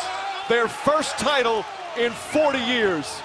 Their 0.49 0.67
first 0.67 1.17
title 1.19 1.63
in 1.95 2.11
40 2.11 2.57
years. 2.57 3.21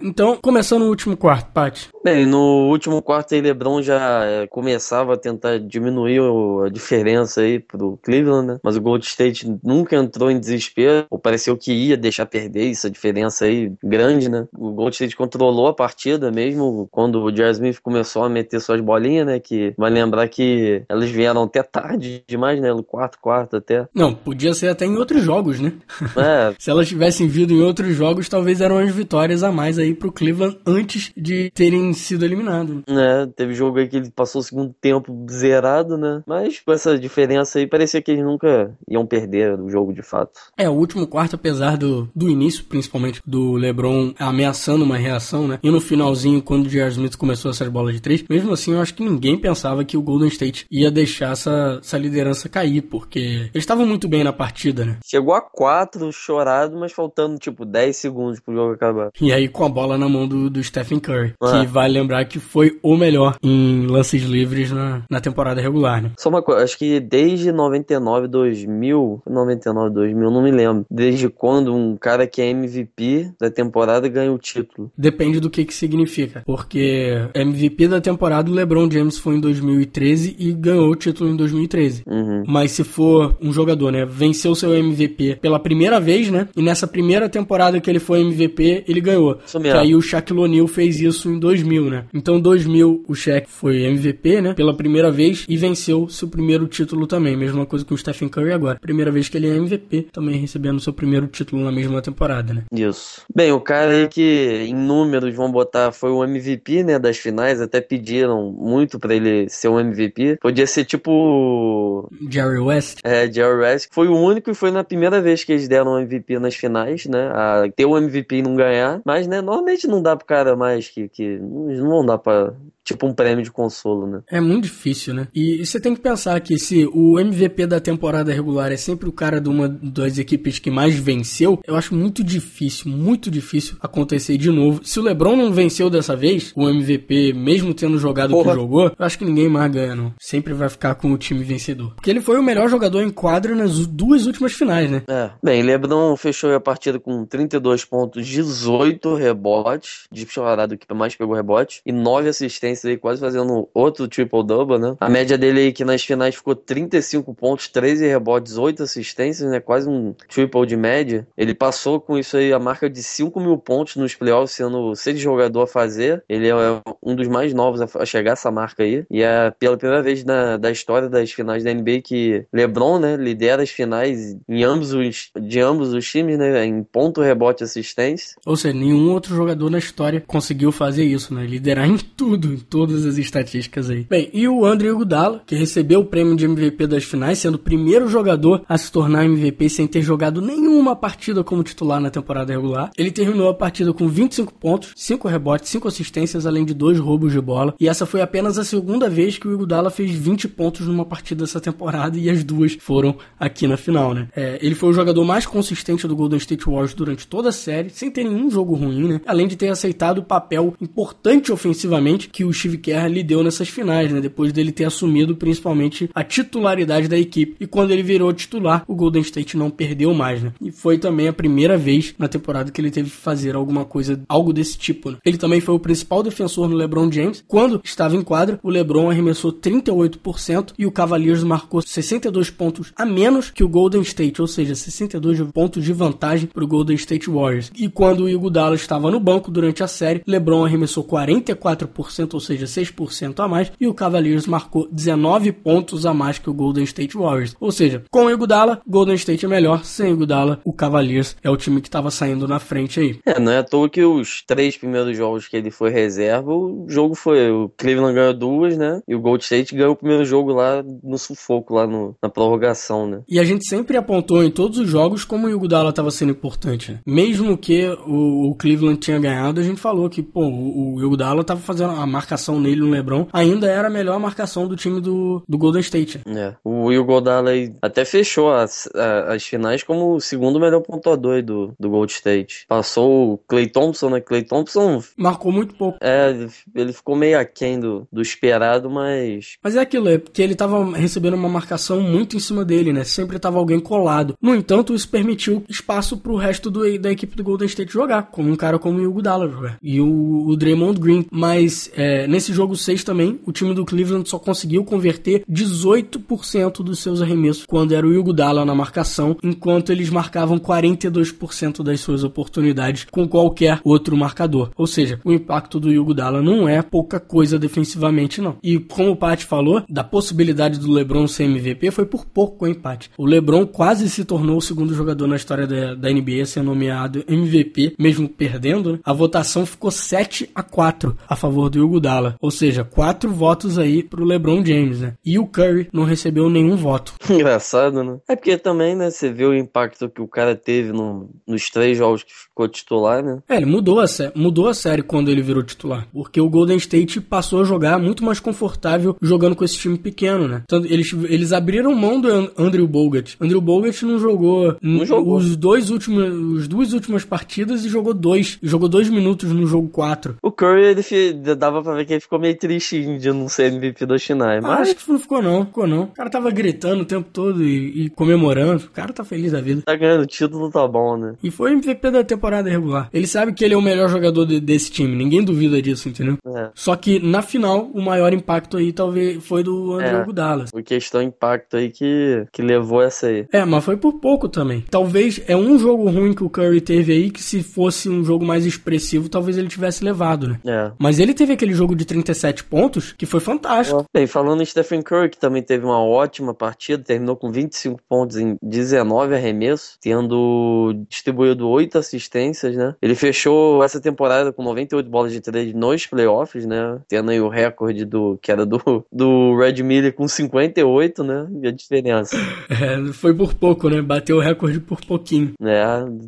Então, 0.00 0.36
começando 0.42 0.82
no 0.82 0.88
último 0.88 1.16
quarto, 1.16 1.52
Paty. 1.52 1.88
Bem, 2.04 2.26
no 2.26 2.68
último 2.68 3.00
quarto 3.00 3.34
aí, 3.34 3.40
LeBron 3.40 3.80
já 3.80 4.24
é, 4.24 4.46
começava 4.48 5.14
a 5.14 5.16
tentar 5.16 5.58
diminuir 5.58 6.20
a 6.66 6.68
diferença 6.68 7.42
aí 7.42 7.60
pro 7.60 7.98
Cleveland, 8.02 8.46
né? 8.46 8.58
Mas 8.62 8.76
o 8.76 8.80
Gold 8.80 9.06
State 9.06 9.48
nunca 9.62 9.94
entrou 9.94 10.30
em 10.30 10.40
desespero, 10.40 11.06
ou 11.08 11.18
pareceu 11.18 11.56
que 11.56 11.72
ia 11.72 11.96
deixar 11.96 12.26
perder 12.26 12.70
essa 12.70 12.90
diferença 12.90 13.44
aí 13.44 13.72
grande, 13.82 14.28
né? 14.28 14.48
O 14.52 14.72
Gold 14.72 14.92
State 14.92 15.16
controlou 15.16 15.68
a 15.68 15.74
partida 15.74 16.32
mesmo 16.32 16.88
quando 16.90 17.22
o 17.22 17.34
Jar 17.34 17.50
Smith 17.50 17.78
começou 17.80 18.24
a 18.24 18.28
meter 18.28 18.60
suas 18.60 18.80
bolinhas, 18.80 19.26
né? 19.26 19.38
Que 19.38 19.72
vai 19.78 19.90
lembrar 19.90 20.28
que 20.28 20.84
elas 20.88 21.08
vieram 21.10 21.44
até 21.44 21.62
tarde 21.62 22.24
demais, 22.26 22.60
né? 22.60 22.72
No 22.72 22.82
quarto, 22.82 23.18
quarto 23.20 23.56
até. 23.56 23.86
Não, 23.94 24.12
podia 24.12 24.52
ser 24.54 24.68
até 24.68 24.84
em 24.84 24.96
outros 24.96 25.22
jogos, 25.22 25.60
né? 25.60 25.72
É. 26.16 26.54
Se 26.58 26.70
elas 26.70 26.88
tivessem 26.88 27.28
vindo 27.28 27.52
em 27.52 27.62
outros 27.62 27.94
jogos, 27.94 28.28
talvez 28.28 28.60
eram 28.60 28.78
as 28.78 28.92
vitórias 28.92 29.44
a 29.44 29.52
mais 29.52 29.78
aí 29.78 29.91
pro 29.94 30.12
Cleveland 30.12 30.58
antes 30.66 31.12
de 31.16 31.50
terem 31.50 31.92
sido 31.92 32.24
eliminado. 32.24 32.82
É, 32.86 33.26
teve 33.26 33.54
jogo 33.54 33.78
aí 33.78 33.88
que 33.88 33.96
ele 33.96 34.10
passou 34.10 34.40
o 34.40 34.44
segundo 34.44 34.74
tempo 34.80 35.26
zerado, 35.30 35.96
né? 35.96 36.22
Mas 36.26 36.60
com 36.60 36.72
essa 36.72 36.98
diferença 36.98 37.58
aí, 37.58 37.66
parecia 37.66 38.02
que 38.02 38.10
eles 38.10 38.24
nunca 38.24 38.76
iam 38.88 39.06
perder 39.06 39.58
o 39.58 39.68
jogo 39.68 39.92
de 39.92 40.02
fato. 40.02 40.40
É, 40.56 40.68
o 40.68 40.72
último 40.72 41.06
quarto, 41.06 41.36
apesar 41.36 41.76
do, 41.76 42.08
do 42.14 42.28
início, 42.28 42.64
principalmente 42.64 43.20
do 43.26 43.54
LeBron 43.54 44.14
ameaçando 44.18 44.84
uma 44.84 44.96
reação, 44.96 45.46
né? 45.46 45.58
E 45.62 45.70
no 45.70 45.80
finalzinho, 45.80 46.42
quando 46.42 46.66
o 46.66 46.68
J.R. 46.68 46.90
Smith 46.90 47.16
começou 47.16 47.50
essas 47.50 47.68
bolas 47.68 47.94
de 47.94 48.00
três, 48.00 48.24
mesmo 48.28 48.52
assim, 48.52 48.72
eu 48.72 48.80
acho 48.80 48.94
que 48.94 49.04
ninguém 49.04 49.38
pensava 49.38 49.84
que 49.84 49.96
o 49.96 50.02
Golden 50.02 50.28
State 50.28 50.66
ia 50.70 50.90
deixar 50.90 51.32
essa, 51.32 51.78
essa 51.82 51.98
liderança 51.98 52.48
cair, 52.48 52.82
porque 52.82 53.18
eles 53.52 53.62
estavam 53.62 53.86
muito 53.86 54.08
bem 54.08 54.24
na 54.24 54.32
partida, 54.32 54.84
né? 54.84 54.98
Chegou 55.04 55.34
a 55.34 55.40
quatro, 55.40 56.10
chorado, 56.12 56.78
mas 56.78 56.92
faltando 56.92 57.38
tipo 57.38 57.64
10 57.64 57.96
segundos 57.96 58.40
pro 58.40 58.54
jogo 58.54 58.74
acabar. 58.74 59.10
E 59.20 59.32
aí 59.32 59.48
com 59.48 59.64
a 59.64 59.68
bola 59.72 59.98
na 59.98 60.08
mão 60.08 60.26
do, 60.26 60.48
do 60.48 60.62
Stephen 60.62 60.98
Curry, 60.98 61.34
que 61.40 61.66
vai 61.66 61.82
vale 61.82 61.98
lembrar 61.98 62.24
que 62.24 62.38
foi 62.38 62.78
o 62.82 62.96
melhor 62.96 63.36
em 63.42 63.86
lances 63.86 64.22
livres 64.22 64.70
na, 64.70 65.02
na 65.10 65.20
temporada 65.20 65.60
regular, 65.60 66.00
né? 66.00 66.12
Só 66.16 66.28
uma 66.28 66.42
coisa, 66.42 66.62
acho 66.62 66.78
que 66.78 67.00
desde 67.00 67.50
99, 67.50 68.28
2000, 68.28 69.22
99, 69.28 69.94
2000, 69.94 70.30
não 70.30 70.42
me 70.42 70.50
lembro. 70.50 70.86
Desde 70.88 71.28
quando 71.28 71.74
um 71.74 71.96
cara 71.96 72.26
que 72.26 72.40
é 72.40 72.50
MVP 72.50 73.32
da 73.40 73.50
temporada 73.50 74.08
ganha 74.08 74.32
o 74.32 74.38
título? 74.38 74.90
Depende 74.96 75.40
do 75.40 75.50
que 75.50 75.64
que 75.64 75.74
significa, 75.74 76.42
porque 76.46 77.28
MVP 77.34 77.88
da 77.88 78.00
temporada 78.00 78.50
o 78.50 78.54
LeBron 78.54 78.90
James 78.90 79.18
foi 79.18 79.36
em 79.36 79.40
2013 79.40 80.36
e 80.38 80.52
ganhou 80.52 80.88
o 80.90 80.96
título 80.96 81.30
em 81.30 81.36
2013. 81.36 82.04
Uhum. 82.06 82.44
Mas 82.46 82.72
se 82.72 82.84
for 82.84 83.36
um 83.40 83.52
jogador, 83.52 83.90
né, 83.90 84.04
venceu 84.04 84.54
seu 84.54 84.74
MVP 84.74 85.38
pela 85.40 85.58
primeira 85.58 85.98
vez, 85.98 86.30
né, 86.30 86.48
e 86.56 86.62
nessa 86.62 86.86
primeira 86.86 87.28
temporada 87.28 87.80
que 87.80 87.90
ele 87.90 87.98
foi 87.98 88.20
MVP, 88.20 88.84
ele 88.86 89.00
ganhou. 89.00 89.38
Isso 89.44 89.58
mesmo. 89.62 89.80
Que 89.80 89.86
aí 89.86 89.94
o 89.94 90.02
Shaquille 90.02 90.40
O'Neal 90.40 90.66
fez 90.66 91.00
isso 91.00 91.30
em 91.30 91.38
2000 91.38 91.62
2000, 91.62 91.90
né? 91.90 92.04
Então, 92.12 92.40
2000 92.40 93.04
o 93.06 93.14
Shaq 93.14 93.48
foi 93.48 93.84
MVP, 93.84 94.40
né? 94.40 94.54
Pela 94.54 94.74
primeira 94.74 95.10
vez 95.10 95.44
e 95.48 95.56
venceu 95.56 96.08
seu 96.08 96.28
primeiro 96.28 96.66
título 96.66 97.06
também. 97.06 97.36
Mesma 97.36 97.64
coisa 97.64 97.84
com 97.84 97.94
o 97.94 97.98
Stephen 97.98 98.28
Curry 98.28 98.52
agora. 98.52 98.78
Primeira 98.80 99.10
vez 99.10 99.28
que 99.28 99.36
ele 99.36 99.48
é 99.48 99.56
MVP, 99.56 100.08
também 100.12 100.38
recebendo 100.38 100.80
seu 100.80 100.92
primeiro 100.92 101.26
título 101.26 101.62
na 101.62 101.72
mesma 101.72 102.02
temporada, 102.02 102.52
né? 102.52 102.64
Isso. 102.72 103.22
Bem, 103.34 103.52
o 103.52 103.60
cara 103.60 103.92
aí 103.92 104.08
que 104.08 104.66
em 104.68 104.74
números 104.74 105.34
vão 105.34 105.50
botar 105.50 105.92
foi 105.92 106.10
o 106.10 106.24
MVP, 106.24 106.82
né? 106.82 106.98
Das 106.98 107.16
finais, 107.16 107.60
até 107.60 107.80
pediram 107.80 108.52
muito 108.52 108.98
para 108.98 109.14
ele 109.14 109.48
ser 109.48 109.68
um 109.68 109.78
MVP. 109.78 110.38
Podia 110.40 110.66
ser 110.66 110.84
tipo. 110.84 112.08
Jerry 112.28 112.58
West? 112.58 112.98
É, 113.04 113.30
Jerry 113.30 113.60
West. 113.60 113.88
Foi 113.92 114.08
o 114.08 114.16
único 114.16 114.50
e 114.50 114.54
foi 114.54 114.70
na 114.70 114.84
primeira 114.84 115.20
vez 115.20 115.44
que 115.44 115.52
eles 115.52 115.68
deram 115.68 115.98
MVP 115.98 116.38
nas 116.38 116.54
finais, 116.54 117.06
né? 117.06 117.30
A 117.32 117.64
ter 117.74 117.86
o 117.86 117.96
MVP 117.96 118.36
e 118.36 118.42
não 118.42 118.54
ganhar. 118.54 119.00
Mas, 119.04 119.26
né, 119.26 119.40
normalmente 119.52 119.86
não 119.86 120.02
dá 120.02 120.16
pro 120.16 120.26
cara 120.26 120.56
mais 120.56 120.88
que, 120.88 121.08
que 121.08 121.38
não 121.38 121.88
vão 121.90 122.06
dar 122.06 122.16
pra 122.16 122.54
tipo 122.84 123.06
um 123.06 123.14
prêmio 123.14 123.44
de 123.44 123.50
consolo, 123.50 124.06
né? 124.06 124.20
É 124.28 124.40
muito 124.40 124.64
difícil, 124.64 125.14
né? 125.14 125.28
E 125.34 125.64
você 125.64 125.80
tem 125.80 125.94
que 125.94 126.00
pensar 126.00 126.38
que 126.40 126.58
se 126.58 126.88
o 126.92 127.18
MVP 127.18 127.66
da 127.66 127.80
temporada 127.80 128.32
regular 128.32 128.72
é 128.72 128.76
sempre 128.76 129.08
o 129.08 129.12
cara 129.12 129.40
de 129.40 129.48
uma 129.48 129.68
das 129.68 130.18
equipes 130.18 130.58
que 130.58 130.70
mais 130.70 130.94
venceu, 130.94 131.60
eu 131.66 131.76
acho 131.76 131.94
muito 131.94 132.24
difícil, 132.24 132.90
muito 132.90 133.30
difícil 133.30 133.76
acontecer 133.80 134.36
de 134.36 134.50
novo. 134.50 134.80
Se 134.84 134.98
o 134.98 135.02
LeBron 135.02 135.36
não 135.36 135.52
venceu 135.52 135.88
dessa 135.88 136.16
vez, 136.16 136.52
o 136.56 136.68
MVP, 136.68 137.32
mesmo 137.32 137.72
tendo 137.72 137.98
jogado 137.98 138.36
o 138.36 138.42
que 138.42 138.52
jogou, 138.52 138.86
eu 138.86 139.04
acho 139.04 139.18
que 139.18 139.24
ninguém 139.24 139.48
mais 139.48 139.70
ganha, 139.72 139.94
não. 139.94 140.12
Sempre 140.18 140.52
vai 140.52 140.68
ficar 140.68 140.94
com 140.96 141.12
o 141.12 141.18
time 141.18 141.42
vencedor. 141.44 141.94
Porque 141.94 142.10
ele 142.10 142.20
foi 142.20 142.38
o 142.38 142.42
melhor 142.42 142.68
jogador 142.68 143.02
em 143.02 143.10
quadra 143.10 143.54
nas 143.54 143.86
duas 143.86 144.26
últimas 144.26 144.52
finais, 144.52 144.90
né? 144.90 145.02
É. 145.08 145.30
Bem, 145.42 145.62
LeBron 145.62 146.16
fechou 146.16 146.54
a 146.54 146.60
partida 146.60 146.98
com 146.98 147.24
32 147.24 147.84
pontos, 147.84 148.26
18 148.26 149.14
rebotes, 149.14 150.06
disparado 150.10 150.76
que 150.76 150.92
mais 150.92 151.14
pegou 151.14 151.34
rebote, 151.34 151.80
e 151.86 151.92
9 151.92 152.28
assistências 152.28 152.71
aí, 152.84 152.96
quase 152.96 153.20
fazendo 153.20 153.68
outro 153.74 154.08
triple-double, 154.08 154.78
né? 154.78 154.96
A 155.00 155.08
média 155.08 155.36
dele 155.36 155.60
aí 155.60 155.72
que 155.72 155.84
nas 155.84 156.02
finais 156.02 156.34
ficou 156.34 156.54
35 156.54 157.34
pontos, 157.34 157.68
13 157.68 158.06
rebotes, 158.06 158.56
8 158.56 158.82
assistências, 158.82 159.50
né? 159.50 159.60
Quase 159.60 159.88
um 159.88 160.14
triple 160.28 160.66
de 160.66 160.76
média. 160.76 161.26
Ele 161.36 161.54
passou 161.54 162.00
com 162.00 162.18
isso 162.18 162.36
aí 162.36 162.52
a 162.52 162.58
marca 162.58 162.88
de 162.88 163.02
5 163.02 163.38
mil 163.40 163.58
pontos 163.58 163.96
nos 163.96 164.14
playoffs, 164.14 164.56
sendo 164.56 164.90
o 164.90 164.96
sexto 164.96 165.20
jogador 165.20 165.62
a 165.62 165.66
fazer. 165.66 166.22
Ele 166.28 166.48
é 166.48 166.54
um 167.02 167.14
dos 167.14 167.28
mais 167.28 167.52
novos 167.52 167.80
a 167.80 168.04
chegar 168.04 168.32
a 168.32 168.34
essa 168.34 168.50
marca 168.50 168.82
aí. 168.82 169.04
E 169.10 169.22
é 169.22 169.50
pela 169.58 169.76
primeira 169.76 170.02
vez 170.02 170.24
na, 170.24 170.56
da 170.56 170.70
história 170.70 171.08
das 171.08 171.32
finais 171.32 171.64
da 171.64 171.72
NBA 171.72 172.00
que 172.02 172.44
LeBron, 172.52 172.98
né, 172.98 173.16
lidera 173.16 173.62
as 173.62 173.70
finais 173.70 174.36
em 174.48 174.62
ambos 174.62 174.92
os, 174.92 175.30
de 175.40 175.60
ambos 175.60 175.92
os 175.92 176.08
times, 176.08 176.38
né? 176.38 176.64
Em 176.64 176.82
ponto, 176.82 177.20
rebote 177.20 177.62
e 177.62 177.64
assistência. 177.64 178.36
Ou 178.46 178.56
seja, 178.56 178.74
nenhum 178.74 179.10
outro 179.10 179.34
jogador 179.34 179.70
na 179.70 179.78
história 179.78 180.22
conseguiu 180.26 180.72
fazer 180.72 181.04
isso, 181.04 181.34
né? 181.34 181.44
Liderar 181.44 181.88
em 181.88 181.96
tudo, 181.96 182.61
todas 182.62 183.04
as 183.04 183.18
estatísticas 183.18 183.90
aí. 183.90 184.06
Bem, 184.08 184.30
e 184.32 184.48
o 184.48 184.64
André 184.64 184.88
Iguodala, 184.88 185.42
que 185.46 185.54
recebeu 185.54 186.00
o 186.00 186.04
prêmio 186.04 186.36
de 186.36 186.46
MVP 186.46 186.86
das 186.86 187.04
finais, 187.04 187.38
sendo 187.38 187.54
o 187.56 187.58
primeiro 187.58 188.08
jogador 188.08 188.62
a 188.68 188.78
se 188.78 188.90
tornar 188.90 189.24
MVP 189.24 189.68
sem 189.68 189.86
ter 189.86 190.02
jogado 190.02 190.40
nenhuma 190.40 190.94
partida 190.96 191.44
como 191.44 191.62
titular 191.62 192.00
na 192.00 192.10
temporada 192.10 192.52
regular. 192.52 192.90
Ele 192.96 193.10
terminou 193.10 193.48
a 193.48 193.54
partida 193.54 193.92
com 193.92 194.08
25 194.08 194.54
pontos, 194.54 194.92
5 194.96 195.28
rebotes, 195.28 195.70
5 195.70 195.88
assistências, 195.88 196.46
além 196.46 196.64
de 196.64 196.74
dois 196.74 196.98
roubos 196.98 197.32
de 197.32 197.40
bola. 197.40 197.74
E 197.78 197.88
essa 197.88 198.06
foi 198.06 198.20
apenas 198.20 198.58
a 198.58 198.64
segunda 198.64 199.08
vez 199.08 199.38
que 199.38 199.48
o 199.48 199.52
Iguodala 199.52 199.90
fez 199.90 200.10
20 200.10 200.48
pontos 200.48 200.86
numa 200.86 201.04
partida 201.04 201.44
dessa 201.44 201.60
temporada 201.60 202.16
e 202.18 202.28
as 202.30 202.44
duas 202.44 202.76
foram 202.78 203.16
aqui 203.38 203.66
na 203.66 203.76
final, 203.76 204.14
né? 204.14 204.28
É, 204.34 204.58
ele 204.62 204.74
foi 204.74 204.90
o 204.90 204.92
jogador 204.92 205.24
mais 205.24 205.46
consistente 205.46 206.06
do 206.06 206.16
Golden 206.16 206.38
State 206.38 206.64
Warriors 206.64 206.94
durante 206.94 207.26
toda 207.26 207.48
a 207.48 207.52
série, 207.52 207.90
sem 207.90 208.10
ter 208.10 208.24
nenhum 208.24 208.50
jogo 208.50 208.74
ruim, 208.74 209.08
né? 209.08 209.20
Além 209.26 209.46
de 209.46 209.56
ter 209.56 209.68
aceitado 209.68 210.18
o 210.18 210.22
papel 210.22 210.74
importante 210.80 211.52
ofensivamente 211.52 212.28
que 212.28 212.44
o 212.44 212.51
Steve 212.52 212.78
Kerr 212.78 213.08
lhe 213.08 213.22
deu 213.22 213.42
nessas 213.42 213.68
finais, 213.68 214.10
né? 214.10 214.20
Depois 214.20 214.52
dele 214.52 214.72
ter 214.72 214.84
assumido 214.84 215.36
principalmente 215.36 216.10
a 216.14 216.24
titularidade 216.24 217.08
da 217.08 217.18
equipe. 217.18 217.56
E 217.60 217.66
quando 217.66 217.90
ele 217.90 218.02
virou 218.02 218.32
titular, 218.32 218.84
o 218.86 218.94
Golden 218.94 219.22
State 219.22 219.56
não 219.56 219.70
perdeu 219.70 220.12
mais, 220.14 220.42
né? 220.42 220.52
E 220.60 220.70
foi 220.70 220.98
também 220.98 221.28
a 221.28 221.32
primeira 221.32 221.76
vez 221.76 222.14
na 222.18 222.28
temporada 222.28 222.70
que 222.70 222.80
ele 222.80 222.90
teve 222.90 223.10
que 223.10 223.16
fazer 223.16 223.54
alguma 223.54 223.84
coisa, 223.84 224.20
algo 224.28 224.52
desse 224.52 224.76
tipo, 224.78 225.10
né? 225.10 225.18
Ele 225.24 225.38
também 225.38 225.60
foi 225.60 225.74
o 225.74 225.80
principal 225.80 226.22
defensor 226.22 226.68
no 226.68 226.76
LeBron 226.76 227.10
James. 227.10 227.44
Quando 227.46 227.80
estava 227.84 228.16
em 228.16 228.22
quadra, 228.22 228.58
o 228.62 228.70
LeBron 228.70 229.10
arremessou 229.10 229.52
38% 229.52 230.74
e 230.78 230.86
o 230.86 230.92
Cavaliers 230.92 231.42
marcou 231.42 231.82
62 231.82 232.50
pontos 232.50 232.92
a 232.96 233.04
menos 233.04 233.50
que 233.50 233.64
o 233.64 233.68
Golden 233.68 234.02
State, 234.02 234.40
ou 234.40 234.46
seja, 234.46 234.74
62 234.74 235.40
pontos 235.52 235.84
de 235.84 235.92
vantagem 235.92 236.48
para 236.48 236.64
o 236.64 236.66
Golden 236.66 236.96
State 236.96 237.30
Warriors. 237.30 237.70
E 237.76 237.88
quando 237.88 238.24
o 238.24 238.28
Iguodala 238.28 238.74
estava 238.74 239.10
no 239.10 239.20
banco 239.20 239.50
durante 239.50 239.82
a 239.82 239.86
série, 239.86 240.22
LeBron 240.26 240.64
arremessou 240.64 241.04
44%, 241.04 242.34
ou 242.34 242.40
seja, 242.42 242.66
6% 242.66 243.40
a 243.40 243.48
mais, 243.48 243.72
e 243.80 243.86
o 243.86 243.94
Cavaliers 243.94 244.46
marcou 244.46 244.86
19 244.92 245.52
pontos 245.52 246.04
a 246.04 246.12
mais 246.12 246.38
que 246.38 246.50
o 246.50 246.54
Golden 246.54 246.84
State 246.84 247.16
Warriors. 247.16 247.56
Ou 247.58 247.72
seja, 247.72 248.02
com 248.10 248.26
o 248.26 248.30
Iguodala, 248.30 248.82
Golden 248.86 249.14
State 249.14 249.46
é 249.46 249.48
melhor, 249.48 249.84
sem 249.84 250.10
o 250.10 250.14
Iguodala, 250.14 250.60
o 250.64 250.72
Cavaliers 250.72 251.36
é 251.42 251.48
o 251.48 251.56
time 251.56 251.80
que 251.80 251.88
estava 251.88 252.10
saindo 252.10 252.46
na 252.46 252.58
frente 252.58 253.00
aí. 253.00 253.18
É, 253.24 253.40
não 253.40 253.52
é 253.52 253.58
à 253.58 253.64
toa 253.64 253.88
que 253.88 254.04
os 254.04 254.42
três 254.46 254.76
primeiros 254.76 255.16
jogos 255.16 255.48
que 255.48 255.56
ele 255.56 255.70
foi 255.70 255.90
reserva, 255.90 256.52
o 256.52 256.86
jogo 256.88 257.14
foi 257.14 257.50
o 257.50 257.68
Cleveland 257.76 258.14
ganhou 258.14 258.34
duas, 258.34 258.76
né? 258.76 259.00
E 259.06 259.14
o 259.14 259.20
Gold 259.20 259.42
State 259.42 259.74
ganhou 259.74 259.92
o 259.92 259.96
primeiro 259.96 260.24
jogo 260.24 260.52
lá 260.52 260.82
no 261.02 261.18
sufoco, 261.18 261.74
lá 261.74 261.86
no, 261.86 262.16
na 262.22 262.28
prorrogação, 262.28 263.06
né? 263.06 263.22
E 263.28 263.38
a 263.38 263.44
gente 263.44 263.66
sempre 263.68 263.96
apontou 263.96 264.42
em 264.42 264.50
todos 264.50 264.78
os 264.78 264.88
jogos 264.88 265.24
como 265.24 265.46
o 265.46 265.50
Iguodala 265.50 265.90
estava 265.90 266.10
sendo 266.10 266.32
importante. 266.32 266.92
Né? 266.92 267.00
Mesmo 267.06 267.56
que 267.56 267.88
o, 268.06 268.50
o, 268.50 268.54
Cleveland 268.54 268.98
tinha 268.98 269.18
ganhado, 269.18 269.60
a 269.60 269.62
gente 269.62 269.80
falou 269.80 270.08
que, 270.08 270.22
pô, 270.22 270.44
o, 270.44 270.96
o 270.96 271.00
Iguodala 271.00 271.42
estava 271.42 271.60
fazendo 271.60 271.92
a 271.92 272.06
marcação 272.32 272.58
nele 272.58 272.80
no 272.80 272.90
LeBron, 272.90 273.26
ainda 273.32 273.66
era 273.66 273.88
a 273.88 273.90
melhor 273.90 274.18
marcação 274.18 274.66
do 274.66 274.74
time 274.74 275.00
do, 275.00 275.42
do 275.46 275.58
Golden 275.58 275.80
State. 275.82 276.20
É, 276.26 276.54
o 276.64 276.90
Iguodala 276.90 277.50
até 277.80 278.04
fechou 278.04 278.52
as, 278.52 278.88
as 279.28 279.44
finais 279.44 279.82
como 279.82 280.14
o 280.14 280.20
segundo 280.20 280.58
melhor 280.58 280.80
pontuador 280.80 281.42
do, 281.42 281.74
do 281.78 281.90
Gold 281.90 282.10
State. 282.10 282.64
Passou 282.66 283.34
o 283.34 283.38
Clay 283.38 283.66
Thompson, 283.66 284.08
né? 284.08 284.20
Clay 284.20 284.42
Thompson... 284.42 285.02
Marcou 285.16 285.52
muito 285.52 285.74
pouco. 285.74 285.98
É, 286.00 286.48
ele 286.74 286.92
ficou 286.92 287.14
meio 287.14 287.38
aquém 287.38 287.78
do, 287.78 288.06
do 288.10 288.22
esperado, 288.22 288.88
mas... 288.88 289.56
Mas 289.62 289.76
é 289.76 289.80
aquilo, 289.80 290.08
é 290.08 290.18
porque 290.18 290.40
ele 290.40 290.54
estava 290.54 290.96
recebendo 290.96 291.34
uma 291.34 291.48
marcação 291.48 292.00
muito 292.00 292.36
em 292.36 292.40
cima 292.40 292.64
dele, 292.64 292.92
né? 292.92 293.04
Sempre 293.04 293.36
estava 293.36 293.58
alguém 293.58 293.78
colado. 293.78 294.34
No 294.40 294.54
entanto, 294.54 294.94
isso 294.94 295.08
permitiu 295.08 295.62
espaço 295.68 296.16
pro 296.16 296.36
resto 296.36 296.70
do, 296.70 296.98
da 296.98 297.12
equipe 297.12 297.36
do 297.36 297.44
Golden 297.44 297.66
State 297.66 297.92
jogar, 297.92 298.30
como 298.30 298.50
um 298.50 298.56
cara 298.56 298.78
como 298.78 298.98
o 298.98 299.02
Iguodala 299.02 299.48
jogar. 299.48 299.76
E 299.82 300.00
o, 300.00 300.46
o 300.48 300.56
Draymond 300.56 300.98
Green. 300.98 301.26
Mas 301.30 301.90
é, 301.94 302.21
nesse 302.26 302.52
jogo 302.52 302.76
6 302.76 303.04
também, 303.04 303.40
o 303.46 303.52
time 303.52 303.74
do 303.74 303.84
Cleveland 303.84 304.28
só 304.28 304.38
conseguiu 304.38 304.84
converter 304.84 305.44
18% 305.50 306.82
dos 306.82 307.00
seus 307.00 307.22
arremessos 307.22 307.66
quando 307.66 307.92
era 307.92 308.06
o 308.06 308.12
Iguodala 308.12 308.64
na 308.64 308.74
marcação, 308.74 309.36
enquanto 309.42 309.90
eles 309.90 310.10
marcavam 310.10 310.58
42% 310.58 311.82
das 311.82 312.00
suas 312.00 312.24
oportunidades 312.24 313.06
com 313.10 313.28
qualquer 313.28 313.80
outro 313.84 314.16
marcador. 314.16 314.70
Ou 314.76 314.86
seja, 314.86 315.20
o 315.24 315.32
impacto 315.32 315.80
do 315.80 315.92
Iguodala 315.92 316.42
não 316.42 316.68
é 316.68 316.82
pouca 316.82 317.18
coisa 317.18 317.58
defensivamente, 317.58 318.40
não. 318.40 318.56
E 318.62 318.78
como 318.78 319.12
o 319.12 319.16
Pat 319.16 319.42
falou, 319.42 319.82
da 319.88 320.04
possibilidade 320.04 320.78
do 320.78 320.92
LeBron 320.92 321.26
ser 321.26 321.44
MVP 321.44 321.90
foi 321.90 322.06
por 322.06 322.24
pouco 322.24 322.64
o 322.64 322.68
empate. 322.68 323.10
O 323.16 323.26
LeBron 323.26 323.66
quase 323.66 324.08
se 324.08 324.24
tornou 324.24 324.58
o 324.58 324.62
segundo 324.62 324.94
jogador 324.94 325.26
na 325.26 325.36
história 325.36 325.66
da, 325.66 325.94
da 325.94 326.12
NBA 326.12 326.42
a 326.42 326.46
ser 326.46 326.62
nomeado 326.62 327.24
MVP, 327.26 327.94
mesmo 327.98 328.28
perdendo. 328.28 328.92
Né? 328.92 328.98
A 329.04 329.12
votação 329.12 329.64
ficou 329.64 329.90
7 329.90 330.50
a 330.54 330.62
4 330.62 331.16
a 331.28 331.36
favor 331.36 331.68
do 331.68 331.78
Iguodala, 331.78 332.11
ou 332.40 332.50
seja, 332.50 332.84
quatro 332.84 333.30
votos 333.30 333.78
aí 333.78 334.02
pro 334.02 334.24
LeBron 334.24 334.64
James, 334.64 335.00
né? 335.00 335.14
E 335.24 335.38
o 335.38 335.46
Curry 335.46 335.88
não 335.92 336.04
recebeu 336.04 336.48
nenhum 336.50 336.76
voto. 336.76 337.14
Engraçado, 337.28 338.02
né? 338.02 338.18
É 338.28 338.36
porque 338.36 338.56
também, 338.56 338.94
né, 338.94 339.10
você 339.10 339.30
vê 339.30 339.44
o 339.44 339.54
impacto 339.54 340.08
que 340.08 340.20
o 340.20 340.28
cara 340.28 340.54
teve 340.54 340.92
no, 340.92 341.30
nos 341.46 341.68
três 341.70 341.96
jogos 341.96 342.22
que 342.22 342.32
ficou 342.32 342.68
titular, 342.68 343.22
né? 343.22 343.42
É, 343.48 343.56
ele 343.56 343.66
mudou 343.66 344.00
a, 344.00 344.04
mudou 344.34 344.68
a 344.68 344.74
série 344.74 345.02
quando 345.02 345.30
ele 345.30 345.42
virou 345.42 345.62
titular, 345.62 346.06
porque 346.12 346.40
o 346.40 346.50
Golden 346.50 346.76
State 346.76 347.20
passou 347.20 347.60
a 347.60 347.64
jogar 347.64 347.98
muito 347.98 348.24
mais 348.24 348.40
confortável 348.40 349.16
jogando 349.20 349.56
com 349.56 349.64
esse 349.64 349.78
time 349.78 349.98
pequeno, 349.98 350.48
né? 350.48 350.62
Eles, 350.70 351.12
eles 351.28 351.52
abriram 351.52 351.94
mão 351.94 352.20
do 352.20 352.52
Andrew 352.58 352.86
Bogut. 352.86 353.36
Andrew 353.40 353.60
Bogut 353.60 354.04
não 354.04 354.18
jogou, 354.18 354.76
não 354.82 355.04
jogou. 355.04 355.36
os 355.36 355.56
dois 355.56 355.90
últimos, 355.90 356.60
as 356.62 356.68
duas 356.68 356.92
últimas 356.92 357.24
partidas 357.24 357.84
e 357.84 357.88
jogou 357.88 358.14
dois, 358.14 358.58
jogou 358.62 358.88
dois 358.88 359.08
minutos 359.08 359.50
no 359.52 359.66
jogo 359.66 359.88
4. 359.88 360.36
O 360.42 360.50
Curry, 360.50 360.84
ele 360.84 361.54
dava 361.54 361.82
pra 361.82 361.91
ver 361.94 362.04
que 362.04 362.12
ele 362.14 362.20
ficou 362.20 362.38
meio 362.38 362.56
triste 362.56 363.18
de 363.18 363.32
não 363.32 363.48
ser 363.48 363.72
MVP 363.72 364.06
do 364.06 364.18
Shinai, 364.18 364.60
mas... 364.60 364.70
Ah, 364.70 364.82
acho 364.82 364.96
que 364.96 365.10
não 365.10 365.18
ficou 365.18 365.42
não, 365.42 365.66
ficou 365.66 365.86
não. 365.86 366.02
O 366.04 366.06
cara 366.08 366.30
tava 366.30 366.50
gritando 366.50 367.02
o 367.02 367.06
tempo 367.06 367.28
todo 367.32 367.62
e, 367.62 368.04
e, 368.04 368.10
comemorando, 368.10 368.84
o 368.84 368.90
cara 368.90 369.12
tá 369.12 369.24
feliz 369.24 369.52
da 369.52 369.60
vida. 369.60 369.82
Tá 369.82 369.96
ganhando 369.96 370.26
título, 370.26 370.70
tá 370.70 370.86
bom, 370.86 371.16
né? 371.16 371.34
E 371.42 371.50
foi 371.50 371.72
MVP 371.72 372.10
da 372.10 372.24
temporada 372.24 372.68
regular. 372.68 373.08
Ele 373.12 373.26
sabe 373.26 373.52
que 373.52 373.64
ele 373.64 373.74
é 373.74 373.76
o 373.76 373.82
melhor 373.82 374.08
jogador 374.08 374.44
de, 374.44 374.60
desse 374.60 374.90
time, 374.90 375.14
ninguém 375.14 375.42
duvida 375.42 375.80
disso, 375.80 376.08
entendeu? 376.08 376.38
É. 376.46 376.70
Só 376.74 376.94
que 376.96 377.18
na 377.18 377.42
final, 377.42 377.90
o 377.92 378.00
maior 378.00 378.32
impacto 378.32 378.76
aí 378.76 378.92
talvez 378.92 379.44
foi 379.44 379.62
do 379.62 379.94
André 379.94 380.24
é. 380.28 380.32
Dallas. 380.32 380.70
Foi 380.70 380.82
questão 380.82 381.22
impacto 381.22 381.76
aí 381.76 381.90
que, 381.90 382.46
que 382.52 382.62
levou 382.62 383.02
essa 383.02 383.26
aí. 383.26 383.46
É, 383.52 383.64
mas 383.64 383.84
foi 383.84 383.96
por 383.96 384.14
pouco 384.20 384.48
também. 384.48 384.84
Talvez 384.90 385.42
é 385.46 385.56
um 385.56 385.78
jogo 385.78 386.08
ruim 386.10 386.32
que 386.32 386.44
o 386.44 386.50
Curry 386.50 386.80
teve 386.80 387.12
aí 387.12 387.30
que 387.30 387.42
se 387.42 387.62
fosse 387.62 388.08
um 388.08 388.24
jogo 388.24 388.44
mais 388.44 388.66
expressivo, 388.66 389.28
talvez 389.28 389.58
ele 389.58 389.68
tivesse 389.68 390.04
levado, 390.04 390.48
né? 390.48 390.60
É. 390.66 390.92
Mas 390.98 391.18
ele 391.18 391.34
teve 391.34 391.52
aquele 391.52 391.72
jogo 391.72 391.81
de 391.94 392.04
37 392.04 392.64
pontos 392.64 393.12
que 393.12 393.26
foi 393.26 393.40
fantástico. 393.40 394.04
Bem, 394.12 394.26
falando 394.26 394.62
em 394.62 394.66
Stephen 394.66 395.02
Curry, 395.02 395.30
que 395.30 395.38
também 395.38 395.62
teve 395.62 395.84
uma 395.84 396.02
ótima 396.02 396.54
partida, 396.54 397.02
terminou 397.02 397.36
com 397.36 397.50
25 397.50 398.00
pontos 398.08 398.36
em 398.36 398.56
19 398.62 399.34
arremessos, 399.34 399.98
tendo 400.00 400.94
distribuído 401.08 401.68
8 401.68 401.98
assistências, 401.98 402.76
né? 402.76 402.94
Ele 403.00 403.14
fechou 403.14 403.82
essa 403.82 404.00
temporada 404.00 404.52
com 404.52 404.62
98 404.62 405.08
bolas 405.08 405.32
de 405.32 405.40
3 405.40 405.74
nos 405.74 406.06
playoffs, 406.06 406.66
né? 406.66 407.00
Tendo 407.08 407.30
aí 407.30 407.40
o 407.40 407.48
recorde 407.48 408.04
do 408.04 408.38
que 408.40 408.50
era 408.50 408.64
do, 408.64 409.04
do 409.12 409.56
Red 409.56 409.82
Miller 409.82 410.14
com 410.14 410.26
58, 410.26 411.24
né? 411.24 411.48
E 411.62 411.68
a 411.68 411.70
diferença. 411.70 412.36
É, 412.72 413.12
foi 413.12 413.34
por 413.34 413.54
pouco, 413.54 413.88
né? 413.88 414.00
Bateu 414.00 414.38
o 414.38 414.40
recorde 414.40 414.80
por 414.80 415.00
pouquinho. 415.04 415.52
É, 415.62 415.84